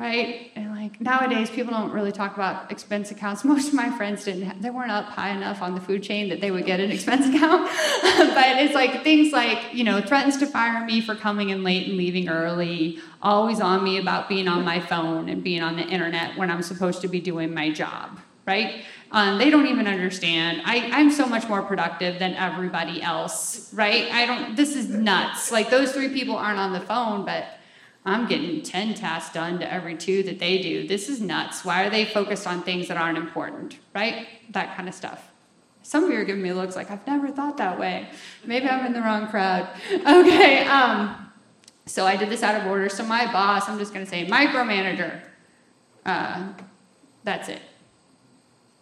[0.00, 0.50] right?
[0.56, 3.44] And like nowadays, people don't really talk about expense accounts.
[3.52, 6.28] Most of my friends didn't; have, they weren't up high enough on the food chain
[6.30, 7.68] that they would get an expense account.
[8.02, 11.88] but it's like things like you know threatens to fire me for coming in late
[11.88, 12.98] and leaving early.
[13.22, 16.62] Always on me about being on my phone and being on the internet when I'm
[16.62, 18.18] supposed to be doing my job.
[18.46, 18.84] Right?
[19.12, 20.62] Um, they don't even understand.
[20.64, 24.10] I, I'm so much more productive than everybody else, right?
[24.10, 24.56] I don't.
[24.56, 25.52] This is nuts.
[25.52, 27.44] Like those three people aren't on the phone, but
[28.04, 30.88] I'm getting 10 tasks done to every two that they do.
[30.88, 31.64] This is nuts.
[31.64, 34.26] Why are they focused on things that aren't important, right?
[34.50, 35.30] That kind of stuff.
[35.82, 38.08] Some of you are giving me looks like I've never thought that way.
[38.44, 39.68] Maybe I'm in the wrong crowd.
[40.06, 41.30] Okay, um,
[41.86, 42.88] so I did this out of order.
[42.88, 45.20] So my boss, I'm just going to say micromanager.
[46.06, 46.52] Uh,
[47.24, 47.60] that's it.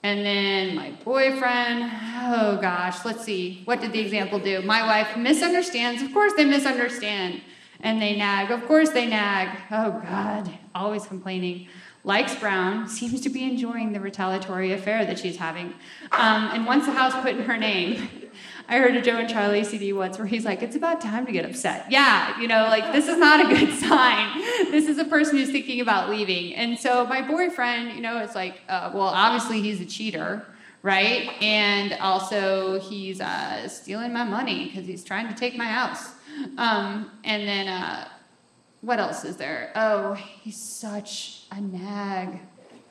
[0.02, 3.62] And then my boyfriend, oh gosh, let's see.
[3.64, 4.62] What did the example do?
[4.62, 6.02] My wife misunderstands.
[6.02, 7.40] Of course, they misunderstand
[7.80, 8.50] and they nag.
[8.50, 9.48] Of course, they nag.
[9.70, 11.68] Oh, God, always complaining.
[12.04, 15.74] likes Brown, seems to be enjoying the retaliatory affair that she's having,
[16.12, 18.08] um, and wants the house put in her name.
[18.70, 21.32] I heard a Joe and Charlie CD once where he's like, it's about time to
[21.32, 21.86] get upset.
[21.90, 24.38] Yeah, you know, like this is not a good sign.
[24.70, 26.54] This is a person who's thinking about leaving.
[26.54, 30.46] And so my boyfriend, you know, it's like, uh, well, obviously he's a cheater,
[30.82, 31.30] right?
[31.42, 36.10] And also he's uh, stealing my money because he's trying to take my house.
[36.56, 38.08] Um, and then uh,
[38.80, 39.72] what else is there?
[39.74, 42.40] Oh, he's such a nag.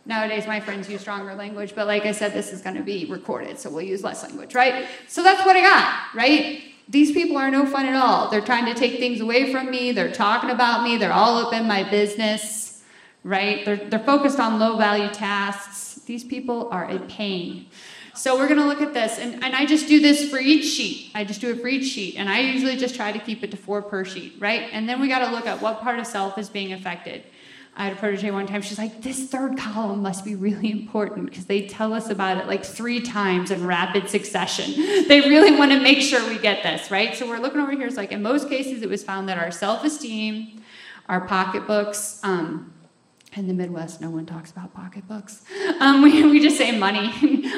[0.06, 3.06] Nowadays, my friends use stronger language, but like I said, this is going to be
[3.06, 4.88] recorded, so we'll use less language, right?
[5.08, 6.64] So that's what I got, right?
[6.88, 8.30] These people are no fun at all.
[8.30, 9.92] They're trying to take things away from me.
[9.92, 10.98] They're talking about me.
[10.98, 12.84] They're all up in my business,
[13.24, 13.66] right?
[13.66, 15.96] They're, they're focused on low value tasks.
[16.06, 17.66] These people are a pain.
[18.18, 20.66] So we're going to look at this, and, and I just do this for each
[20.66, 21.12] sheet.
[21.14, 23.52] I just do it for each sheet, and I usually just try to keep it
[23.52, 24.70] to four per sheet, right?
[24.72, 27.24] And then we got to look at what part of self is being affected.
[27.76, 31.30] I had a protege one time, she's like, this third column must be really important
[31.30, 34.74] because they tell us about it like three times in rapid succession.
[35.08, 37.16] They really want to make sure we get this, right?
[37.16, 37.86] So we're looking over here.
[37.86, 40.64] It's like in most cases, it was found that our self esteem,
[41.08, 42.74] our pocketbooks, um,
[43.38, 45.44] in the Midwest, no one talks about pocketbooks.
[45.80, 47.12] Um, we, we just say money.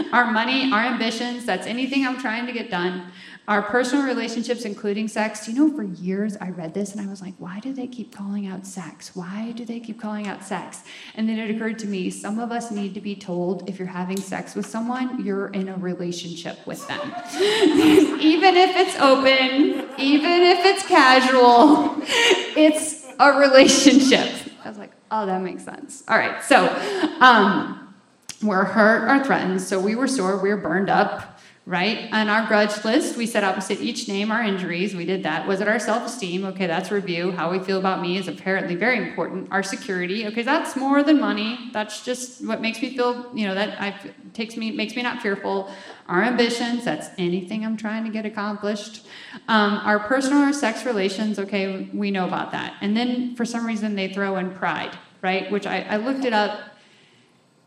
[0.12, 3.12] our money, our ambitions, that's anything I'm trying to get done.
[3.48, 5.48] Our personal relationships, including sex.
[5.48, 8.14] You know, for years I read this and I was like, why do they keep
[8.14, 9.16] calling out sex?
[9.16, 10.84] Why do they keep calling out sex?
[11.16, 13.88] And then it occurred to me some of us need to be told if you're
[13.88, 17.00] having sex with someone, you're in a relationship with them.
[18.20, 21.96] even if it's open, even if it's casual,
[22.58, 24.30] it's a relationship.
[24.64, 26.04] I was like, oh, that makes sense.
[26.08, 26.68] All right, so
[27.20, 27.94] um,
[28.42, 31.29] we're hurt or threatened, so we were sore, we were burned up
[31.70, 32.12] right?
[32.12, 34.96] On our grudge list, we set opposite each name our injuries.
[34.96, 35.48] We did that.
[35.48, 36.44] Was it our self esteem?
[36.46, 37.32] Okay, that's review.
[37.32, 39.50] How we feel about me is apparently very important.
[39.52, 40.26] Our security.
[40.26, 41.70] Okay, that's more than money.
[41.72, 43.96] That's just what makes me feel, you know, that I
[44.34, 45.72] takes me makes me not fearful.
[46.08, 46.86] Our ambitions.
[46.86, 49.06] That's anything I'm trying to get accomplished.
[49.48, 51.38] Um, our personal or sex relations.
[51.38, 52.78] Okay, we know about that.
[52.82, 55.52] And then for some reason they throw in pride, right?
[55.52, 56.62] Which I, I looked it up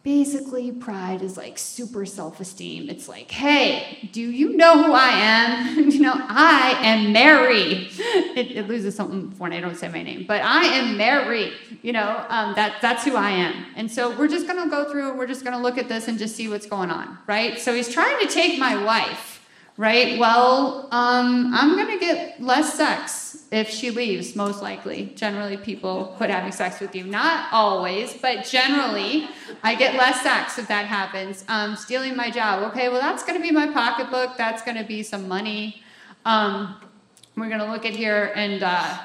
[0.03, 2.91] basically pride is like super self-esteem.
[2.91, 5.91] It's like hey do you know who i am?
[5.93, 7.89] You know i am mary.
[8.35, 11.93] It, it, loses something when i don't say my name but i am mary you
[11.93, 13.67] know um, that, that's who i am.
[13.77, 15.89] And so we're just going to go through and we're just going to look at
[15.89, 17.59] this and just see what's going on right?
[17.59, 19.33] So he's trying to take my wife
[19.77, 20.19] right?
[20.19, 23.22] Well, um, I'm going to get less sex
[23.53, 25.13] if she leaves, most likely.
[25.15, 27.05] Generally, people quit having sex with you.
[27.05, 29.29] Not always, but generally,
[29.63, 31.45] I get less sex if that happens.
[31.49, 32.63] Um, stealing my job.
[32.71, 34.39] Okay, well, that's going to be my pocketbook.
[34.39, 35.83] That's going to be some money.
[36.25, 36.77] Um,
[37.37, 38.99] we're going to look at here and, uh,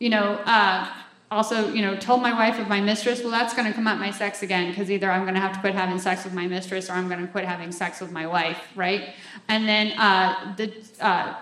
[0.00, 0.92] you know, uh,
[1.30, 4.00] also, you know, told my wife of my mistress, well, that's going to come out
[4.00, 6.48] my sex again because either I'm going to have to quit having sex with my
[6.48, 9.10] mistress or I'm going to quit having sex with my wife, right?
[9.48, 11.34] And then uh, the uh,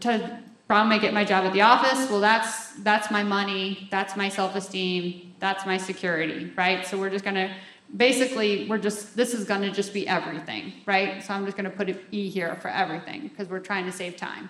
[0.00, 0.40] to
[0.70, 2.08] probably get my job at the office.
[2.08, 6.86] Well, that's that's my money, that's my self-esteem, that's my security, right?
[6.86, 7.52] So we're just to
[7.96, 11.24] basically we're just this is to just be everything, right?
[11.24, 14.16] So I'm just to put an E here for everything because we're trying to save
[14.16, 14.48] time.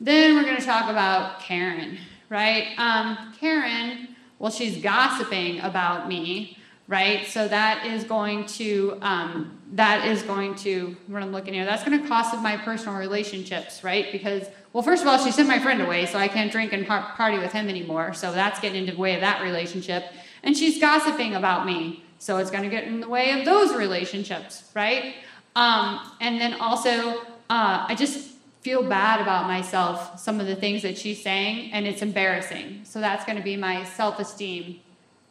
[0.00, 1.96] Then we're to talk about Karen,
[2.28, 2.76] right?
[2.76, 4.08] Um, Karen
[4.42, 6.58] well, she's gossiping about me,
[6.92, 7.26] right?
[7.26, 11.64] So that is going to um, that is going to what I'm looking here.
[11.64, 14.12] That's going to cost my personal relationships, right?
[14.12, 16.86] Because well, first of all, she sent my friend away, so I can't drink and
[16.86, 18.12] par- party with him anymore.
[18.12, 20.04] So that's getting into the way of that relationship.
[20.42, 23.74] And she's gossiping about me, so it's going to get in the way of those
[23.74, 25.14] relationships, right?
[25.56, 30.82] Um, and then also, uh, I just feel bad about myself, some of the things
[30.82, 32.82] that she's saying, and it's embarrassing.
[32.84, 34.80] So that's going to be my self esteem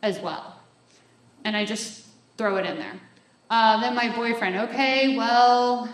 [0.01, 0.55] as well.
[1.43, 2.05] And I just
[2.37, 2.99] throw it in there.
[3.49, 5.93] Uh, then my boyfriend, okay, well,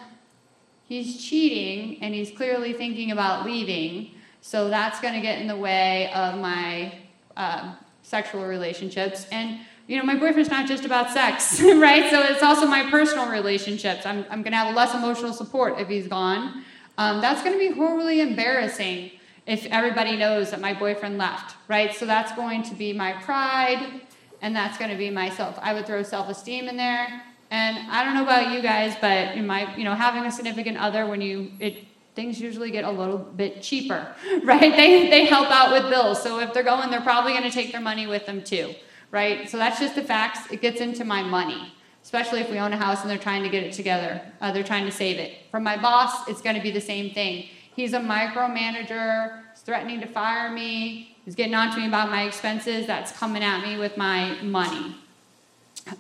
[0.86, 4.12] he's cheating and he's clearly thinking about leaving.
[4.42, 6.94] So that's going to get in the way of my
[7.36, 9.26] uh, sexual relationships.
[9.32, 12.10] And, you know, my boyfriend's not just about sex, right?
[12.10, 14.06] So it's also my personal relationships.
[14.06, 16.64] I'm, I'm going to have less emotional support if he's gone.
[16.98, 19.12] Um, that's going to be horribly embarrassing
[19.46, 21.94] if everybody knows that my boyfriend left, right?
[21.94, 24.02] So that's going to be my pride,
[24.42, 25.58] and that's going to be myself.
[25.62, 29.48] I would throw self-esteem in there, and I don't know about you guys, but in
[29.48, 31.86] my, you know, having a significant other when you it
[32.16, 34.08] things usually get a little bit cheaper,
[34.44, 34.76] right?
[34.76, 37.72] They they help out with bills, so if they're going, they're probably going to take
[37.72, 38.74] their money with them too,
[39.12, 39.50] right?
[39.50, 40.52] So that's just the facts.
[40.52, 41.74] It gets into my money
[42.08, 44.22] especially if we own a house and they're trying to get it together.
[44.40, 45.40] Uh, they're trying to save it.
[45.52, 47.50] From my boss, it's going to be the same thing.
[47.78, 52.24] He's a micromanager, he's threatening to fire me, he's getting on to me about my
[52.24, 54.96] expenses, that's coming at me with my money.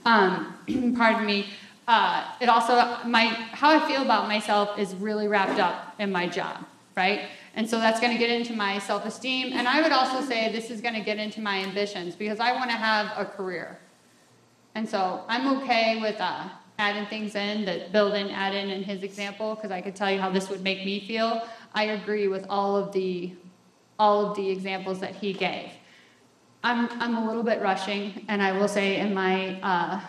[0.04, 0.56] Um,
[0.98, 1.46] pardon me.
[1.88, 2.74] Uh, it also
[3.06, 6.66] my how I feel about myself is really wrapped up in my job,
[6.96, 7.30] right?
[7.54, 10.72] And so that's going to get into my self-esteem, and I would also say this
[10.72, 13.78] is going to get into my ambitions because I want to have a career,
[14.74, 16.50] and so I'm okay with uh,
[16.80, 20.12] adding things in that Bill didn't add in in his example because I could tell
[20.12, 21.48] you how this would make me feel.
[21.78, 23.34] I agree with all of the
[24.00, 25.70] all of the examples that he gave.
[26.64, 30.02] I'm I'm a little bit rushing, and I will say in my uh,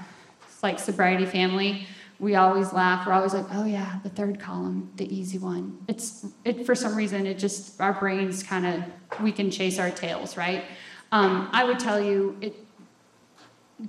[0.62, 1.86] like sobriety family,
[2.18, 3.06] we always laugh.
[3.06, 5.76] We're always like, oh yeah, the third column, the easy one.
[5.88, 9.90] It's it for some reason it just our brains kind of we can chase our
[9.90, 10.64] tails, right?
[11.12, 12.54] Um, I would tell you it.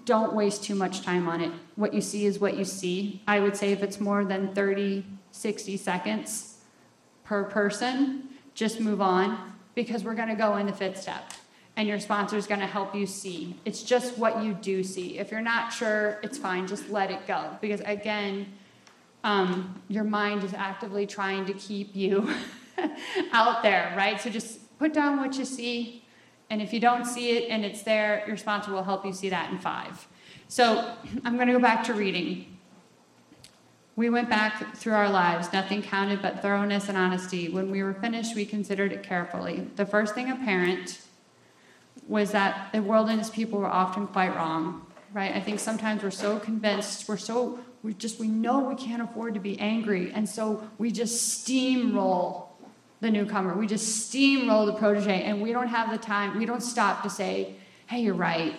[0.03, 1.51] Don't waste too much time on it.
[1.77, 3.23] What you see is what you see.
[3.25, 6.48] I would say if it's more than 30, 60 seconds
[7.29, 8.23] per person,
[8.55, 11.31] just move on because we're going to go in the fifth step
[11.77, 13.55] and your sponsor is going to help you see.
[13.65, 15.19] It's just what you do see.
[15.19, 16.65] If you're not sure, it's fine.
[16.65, 17.55] Just let it go.
[17.61, 18.47] Because again,
[19.23, 22.33] um, your mind is actively trying to keep you
[23.31, 24.19] out there, right?
[24.19, 26.03] So just put down what you see.
[26.49, 29.29] And if you don't see it and it's there, your sponsor will help you see
[29.29, 30.07] that in five.
[30.47, 32.57] So I'm going to go back to reading.
[33.99, 35.51] We went back through our lives.
[35.51, 37.49] Nothing counted but thoroughness and honesty.
[37.49, 39.67] When we were finished, we considered it carefully.
[39.75, 41.01] The first thing apparent
[42.07, 45.35] was that the world and its people were often quite wrong, right?
[45.35, 49.33] I think sometimes we're so convinced, we're so, we just, we know we can't afford
[49.33, 52.45] to be angry, and so we just steamroll
[53.01, 53.53] the newcomer.
[53.53, 57.09] We just steamroll the protege, and we don't have the time, we don't stop to
[57.09, 57.53] say,
[57.87, 58.55] hey, you're right,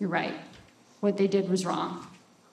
[0.00, 0.32] you're right.
[1.00, 2.06] What they did was wrong.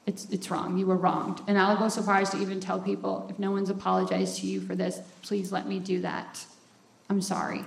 [0.05, 0.77] It's, it's wrong.
[0.77, 1.41] You were wronged.
[1.47, 4.47] And I'll go so far as to even tell people if no one's apologized to
[4.47, 6.43] you for this, please let me do that.
[7.09, 7.63] I'm sorry.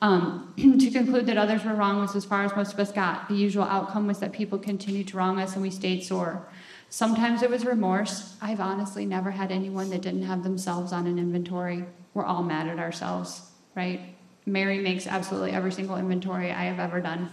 [0.00, 3.28] Um, to conclude that others were wrong was as far as most of us got.
[3.28, 6.46] The usual outcome was that people continued to wrong us and we stayed sore.
[6.90, 8.36] Sometimes it was remorse.
[8.40, 11.84] I've honestly never had anyone that didn't have themselves on an inventory.
[12.12, 14.00] We're all mad at ourselves, right?
[14.46, 17.30] Mary makes absolutely every single inventory I have ever done.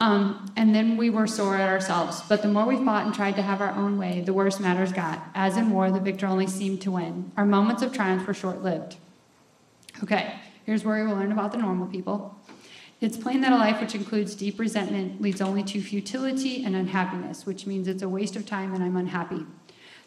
[0.00, 2.22] Um, and then we were sore at ourselves.
[2.28, 4.92] But the more we fought and tried to have our own way, the worse matters
[4.92, 5.22] got.
[5.34, 7.30] As in war, the victor only seemed to win.
[7.36, 8.96] Our moments of triumph were short lived.
[10.02, 10.34] Okay,
[10.70, 12.36] Here's where we will learn about the normal people.
[13.00, 17.44] It's plain that a life which includes deep resentment leads only to futility and unhappiness,
[17.44, 19.46] which means it's a waste of time and I'm unhappy.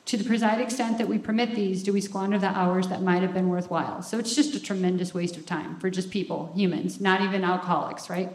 [0.05, 3.21] To the precise extent that we permit these, do we squander the hours that might
[3.23, 4.01] have been worthwhile?
[4.03, 8.09] So it's just a tremendous waste of time for just people, humans, not even alcoholics,
[8.09, 8.31] right?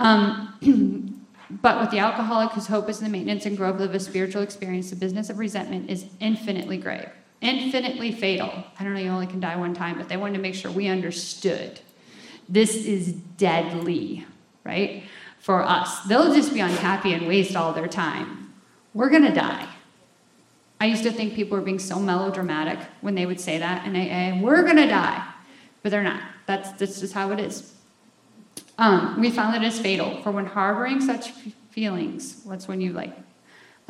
[0.00, 1.26] Um,
[1.62, 4.42] but with the alcoholic whose hope is in the maintenance and growth of a spiritual
[4.42, 8.64] experience, the business of resentment is infinitely grave infinitely fatal.
[8.78, 10.70] I don't know, you only can die one time, but they wanted to make sure
[10.70, 11.80] we understood
[12.48, 14.26] this is deadly,
[14.64, 15.04] right?
[15.38, 16.00] For us.
[16.02, 18.52] They'll just be unhappy and waste all their time.
[18.92, 19.68] We're going to die.
[20.80, 23.94] I used to think people were being so melodramatic when they would say that in
[23.94, 25.24] AA, we're to die.
[25.82, 26.20] But they're not.
[26.46, 27.72] That's, that's just how it is.
[28.80, 30.22] Um, we found that it's fatal.
[30.22, 31.30] For when harboring such
[31.70, 33.14] feelings, what's when you like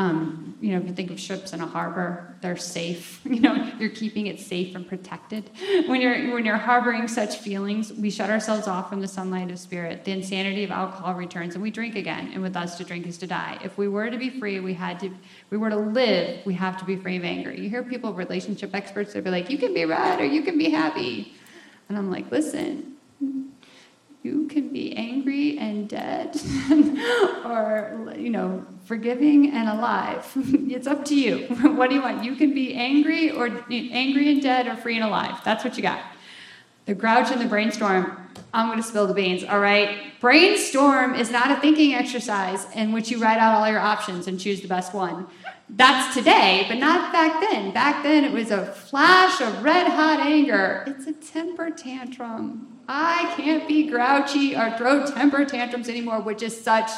[0.00, 3.20] um, you know, if you think of ships in a harbor, they're safe.
[3.30, 5.50] You know, you're keeping it safe and protected.
[5.86, 9.58] When you're when you're harboring such feelings, we shut ourselves off from the sunlight of
[9.58, 10.04] spirit.
[10.04, 12.30] The insanity of alcohol returns, and we drink again.
[12.32, 13.58] And with us, to drink is to die.
[13.62, 15.10] If we were to be free, we had to.
[15.50, 16.44] We were to live.
[16.44, 17.52] We have to be free of anger.
[17.52, 20.58] You hear people, relationship experts, they'll be like, "You can be right or you can
[20.58, 21.34] be happy,"
[21.88, 22.89] and I'm like, "Listen,
[24.22, 26.38] you can be angry and dead
[27.44, 30.30] or you know forgiving and alive.
[30.70, 31.46] It's up to you.
[31.76, 32.24] What do you want?
[32.24, 35.40] You can be angry or angry and dead or free and alive.
[35.44, 36.00] That's what you got.
[36.86, 38.16] The grouch and the brainstorm.
[38.52, 40.18] I'm going to spill the beans all right?
[40.20, 44.38] Brainstorm is not a thinking exercise in which you write out all your options and
[44.40, 45.26] choose the best one
[45.76, 47.72] that's today, but not back then.
[47.72, 50.84] Back then, it was a flash of red hot anger.
[50.86, 52.78] It's a temper tantrum.
[52.88, 56.90] I can't be grouchy or throw temper tantrums anymore, which is such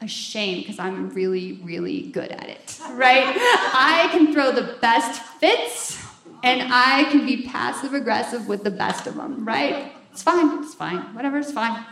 [0.00, 3.24] a shame because I'm really, really good at it, right?
[3.26, 6.00] I can throw the best fits
[6.44, 9.92] and I can be passive aggressive with the best of them, right?
[10.12, 11.84] It's fine, it's fine, whatever, it's fine.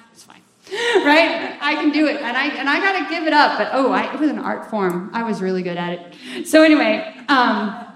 [1.04, 1.56] right?
[1.60, 3.56] I can do it, and I and I gotta give it up.
[3.56, 5.10] But oh, I, it was an art form.
[5.12, 6.46] I was really good at it.
[6.48, 7.86] So anyway, um,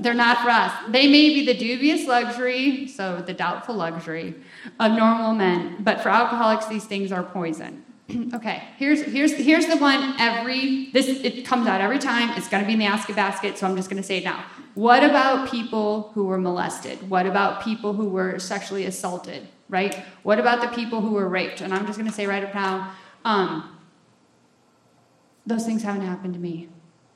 [0.00, 0.70] they're not for us.
[0.88, 4.34] They may be the dubious luxury, so the doubtful luxury
[4.78, 5.78] of normal men.
[5.80, 7.84] But for alcoholics, these things are poison.
[8.34, 10.14] okay, here's here's here's the one.
[10.18, 12.36] Every this it comes out every time.
[12.36, 13.56] It's gonna be in the ask a basket.
[13.56, 14.44] So I'm just gonna say it now.
[14.74, 17.08] What about people who were molested?
[17.08, 19.48] What about people who were sexually assaulted?
[19.70, 19.94] Right?
[20.22, 21.60] What about the people who were raped?
[21.60, 22.92] And I'm just going to say right up now,
[23.24, 23.78] um,
[25.46, 26.68] those things haven't happened to me.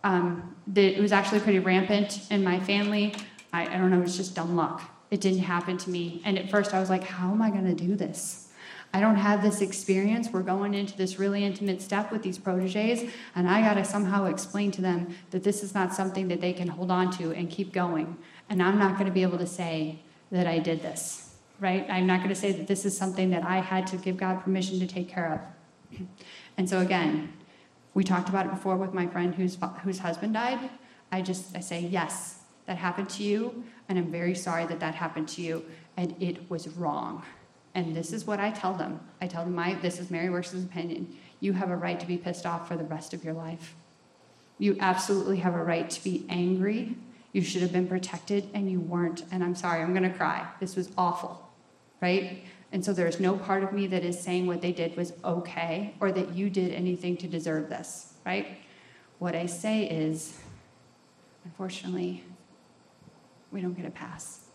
[0.02, 3.14] Um, the, it was actually pretty rampant in my family.
[3.52, 4.82] I, I don't know, it's just dumb luck.
[5.10, 6.22] It didn't happen to me.
[6.24, 8.44] And at first I was like, how am I going to do this?
[8.94, 10.28] I don't have this experience.
[10.32, 14.26] We're going into this really intimate step with these proteges, and I got to somehow
[14.26, 17.50] explain to them that this is not something that they can hold on to and
[17.50, 18.16] keep going.
[18.48, 19.98] And I'm not going to be able to say
[20.30, 21.23] that I did this,
[21.64, 21.86] right?
[21.88, 24.42] I'm not going to say that this is something that I had to give God
[24.42, 26.00] permission to take care of.
[26.56, 27.32] And so, again,
[27.94, 30.70] we talked about it before with my friend whose, whose husband died.
[31.10, 34.94] I just I say, yes, that happened to you, and I'm very sorry that that
[34.94, 35.64] happened to you,
[35.96, 37.24] and it was wrong.
[37.74, 39.00] And this is what I tell them.
[39.20, 41.16] I tell them, my, this is Mary Works' opinion.
[41.40, 43.74] You have a right to be pissed off for the rest of your life.
[44.58, 46.96] You absolutely have a right to be angry.
[47.32, 49.24] You should have been protected, and you weren't.
[49.32, 50.46] And I'm sorry, I'm going to cry.
[50.60, 51.43] This was awful,
[52.04, 52.44] right?
[52.70, 55.94] And so there's no part of me that is saying what they did was okay
[56.00, 58.58] or that you did anything to deserve this, right?
[59.20, 60.38] What I say is,
[61.46, 62.22] unfortunately,
[63.50, 64.48] we don't get a pass.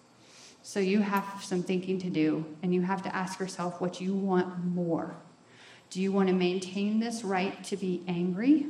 [0.62, 4.14] So you have some thinking to do, and you have to ask yourself what you
[4.14, 5.16] want more.
[5.90, 8.68] Do you want to maintain this right to be angry?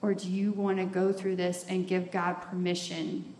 [0.00, 3.34] Or do you want to go through this and give God permission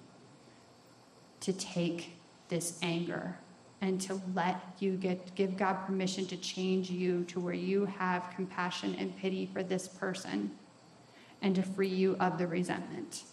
[1.38, 2.14] to take
[2.48, 3.36] this anger
[3.82, 8.32] and to let you get give God permission to change you to where you have
[8.34, 10.50] compassion and pity for this person
[11.42, 13.24] and to free you of the resentment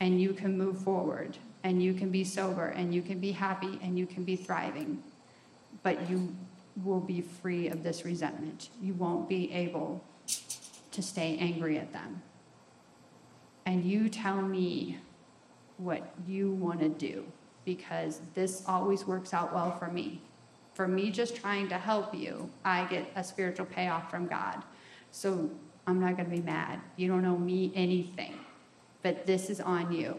[0.00, 3.78] and you can move forward and you can be sober and you can be happy
[3.82, 5.02] and you can be thriving.
[5.82, 6.34] But you
[6.82, 8.70] will be free of this resentment.
[8.80, 10.02] You won't be able
[10.92, 12.22] to stay angry at them.
[13.66, 14.98] And you tell me
[15.76, 17.24] what you want to do
[17.64, 20.20] because this always works out well for me.
[20.74, 24.62] For me just trying to help you, I get a spiritual payoff from God.
[25.10, 25.50] So
[25.86, 26.80] I'm not going to be mad.
[26.96, 28.34] You don't owe me anything,
[29.02, 30.16] but this is on you.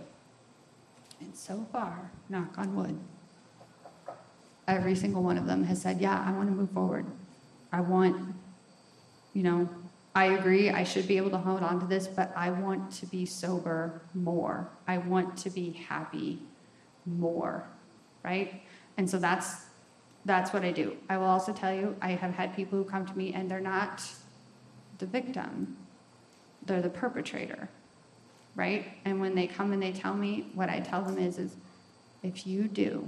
[1.20, 3.00] And so far, knock on wood,
[4.68, 7.06] every single one of them has said, Yeah, I want to move forward.
[7.72, 8.36] I want,
[9.34, 9.70] you know,
[10.14, 13.06] I agree, I should be able to hold on to this, but I want to
[13.06, 14.70] be sober more.
[14.86, 16.40] I want to be happy
[17.06, 17.68] more,
[18.24, 18.62] right?
[18.98, 19.66] And so that's
[20.24, 20.96] that's what I do.
[21.10, 23.60] I will also tell you, I have had people who come to me and they're
[23.60, 24.04] not
[25.00, 25.78] the victim,
[26.66, 27.70] they're the perpetrator
[28.56, 28.86] right?
[29.06, 31.56] And when they come and they tell me, what I tell them is, is
[32.24, 33.08] if you do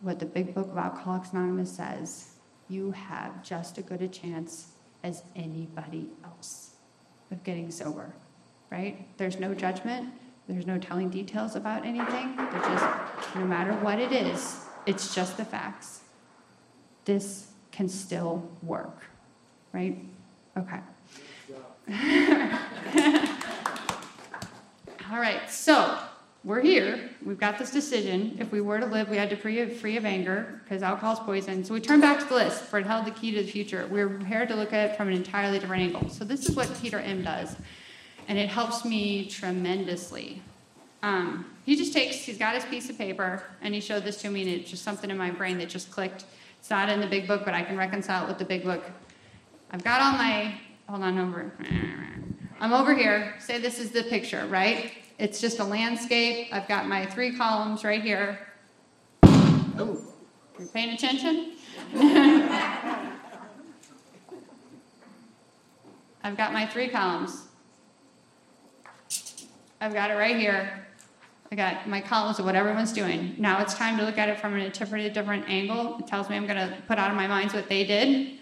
[0.00, 2.30] what the big book of Alcoholics Anonymous says,
[2.68, 4.68] you have just as good a chance
[5.02, 6.70] as anybody else
[7.30, 8.14] of getting sober,
[8.70, 9.06] right?
[9.18, 10.12] There's no judgment.
[10.50, 12.34] There's no telling details about anything.
[12.36, 16.00] There's just, no matter what it is, it's just the facts.
[17.04, 19.04] This can still work,
[19.72, 19.96] right?
[20.58, 20.80] Okay.
[25.10, 25.98] All right, so
[26.42, 27.10] we're here.
[27.24, 28.36] We've got this decision.
[28.40, 31.12] If we were to live, we had to free of, free of anger because alcohol
[31.12, 31.64] is poison.
[31.64, 33.86] So we turn back to the list for it held the key to the future.
[33.88, 36.08] We're prepared to look at it from an entirely different angle.
[36.08, 37.54] So this is what Peter M does,
[38.30, 40.40] and it helps me tremendously.
[41.02, 44.30] Um, he just takes, he's got his piece of paper, and he showed this to
[44.30, 46.26] me, and it's just something in my brain that just clicked.
[46.60, 48.84] It's not in the big book, but I can reconcile it with the big book.
[49.72, 50.54] I've got all my,
[50.88, 51.52] hold on over.
[52.60, 53.34] I'm over here.
[53.40, 54.92] Say this is the picture, right?
[55.18, 56.50] It's just a landscape.
[56.52, 58.38] I've got my three columns right here.
[59.24, 60.00] Oh,
[60.56, 61.54] you're paying attention?
[66.22, 67.48] I've got my three columns.
[69.80, 70.86] I've got it right here.
[71.50, 73.34] I got my columns of what everyone's doing.
[73.38, 75.98] Now it's time to look at it from a different, different angle.
[75.98, 78.38] It tells me I'm going to put out of my minds what they did.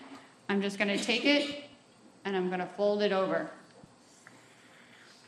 [0.49, 1.65] I'm just going to take it
[2.25, 3.51] and I'm going to fold it over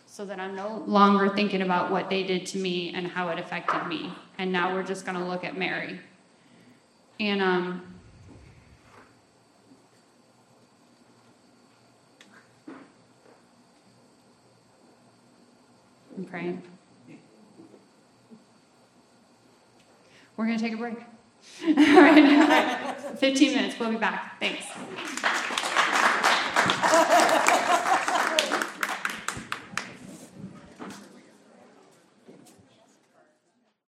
[0.06, 3.38] so that I'm no longer thinking about what they did to me and how it
[3.38, 4.12] affected me.
[4.38, 6.00] And now we're just going to look at Mary.
[7.20, 7.99] And um,
[16.20, 16.62] and praying.
[20.36, 20.96] We're going to take a break.
[21.66, 23.78] All right, 15 minutes.
[23.78, 24.38] We'll be back.
[24.40, 24.66] Thanks.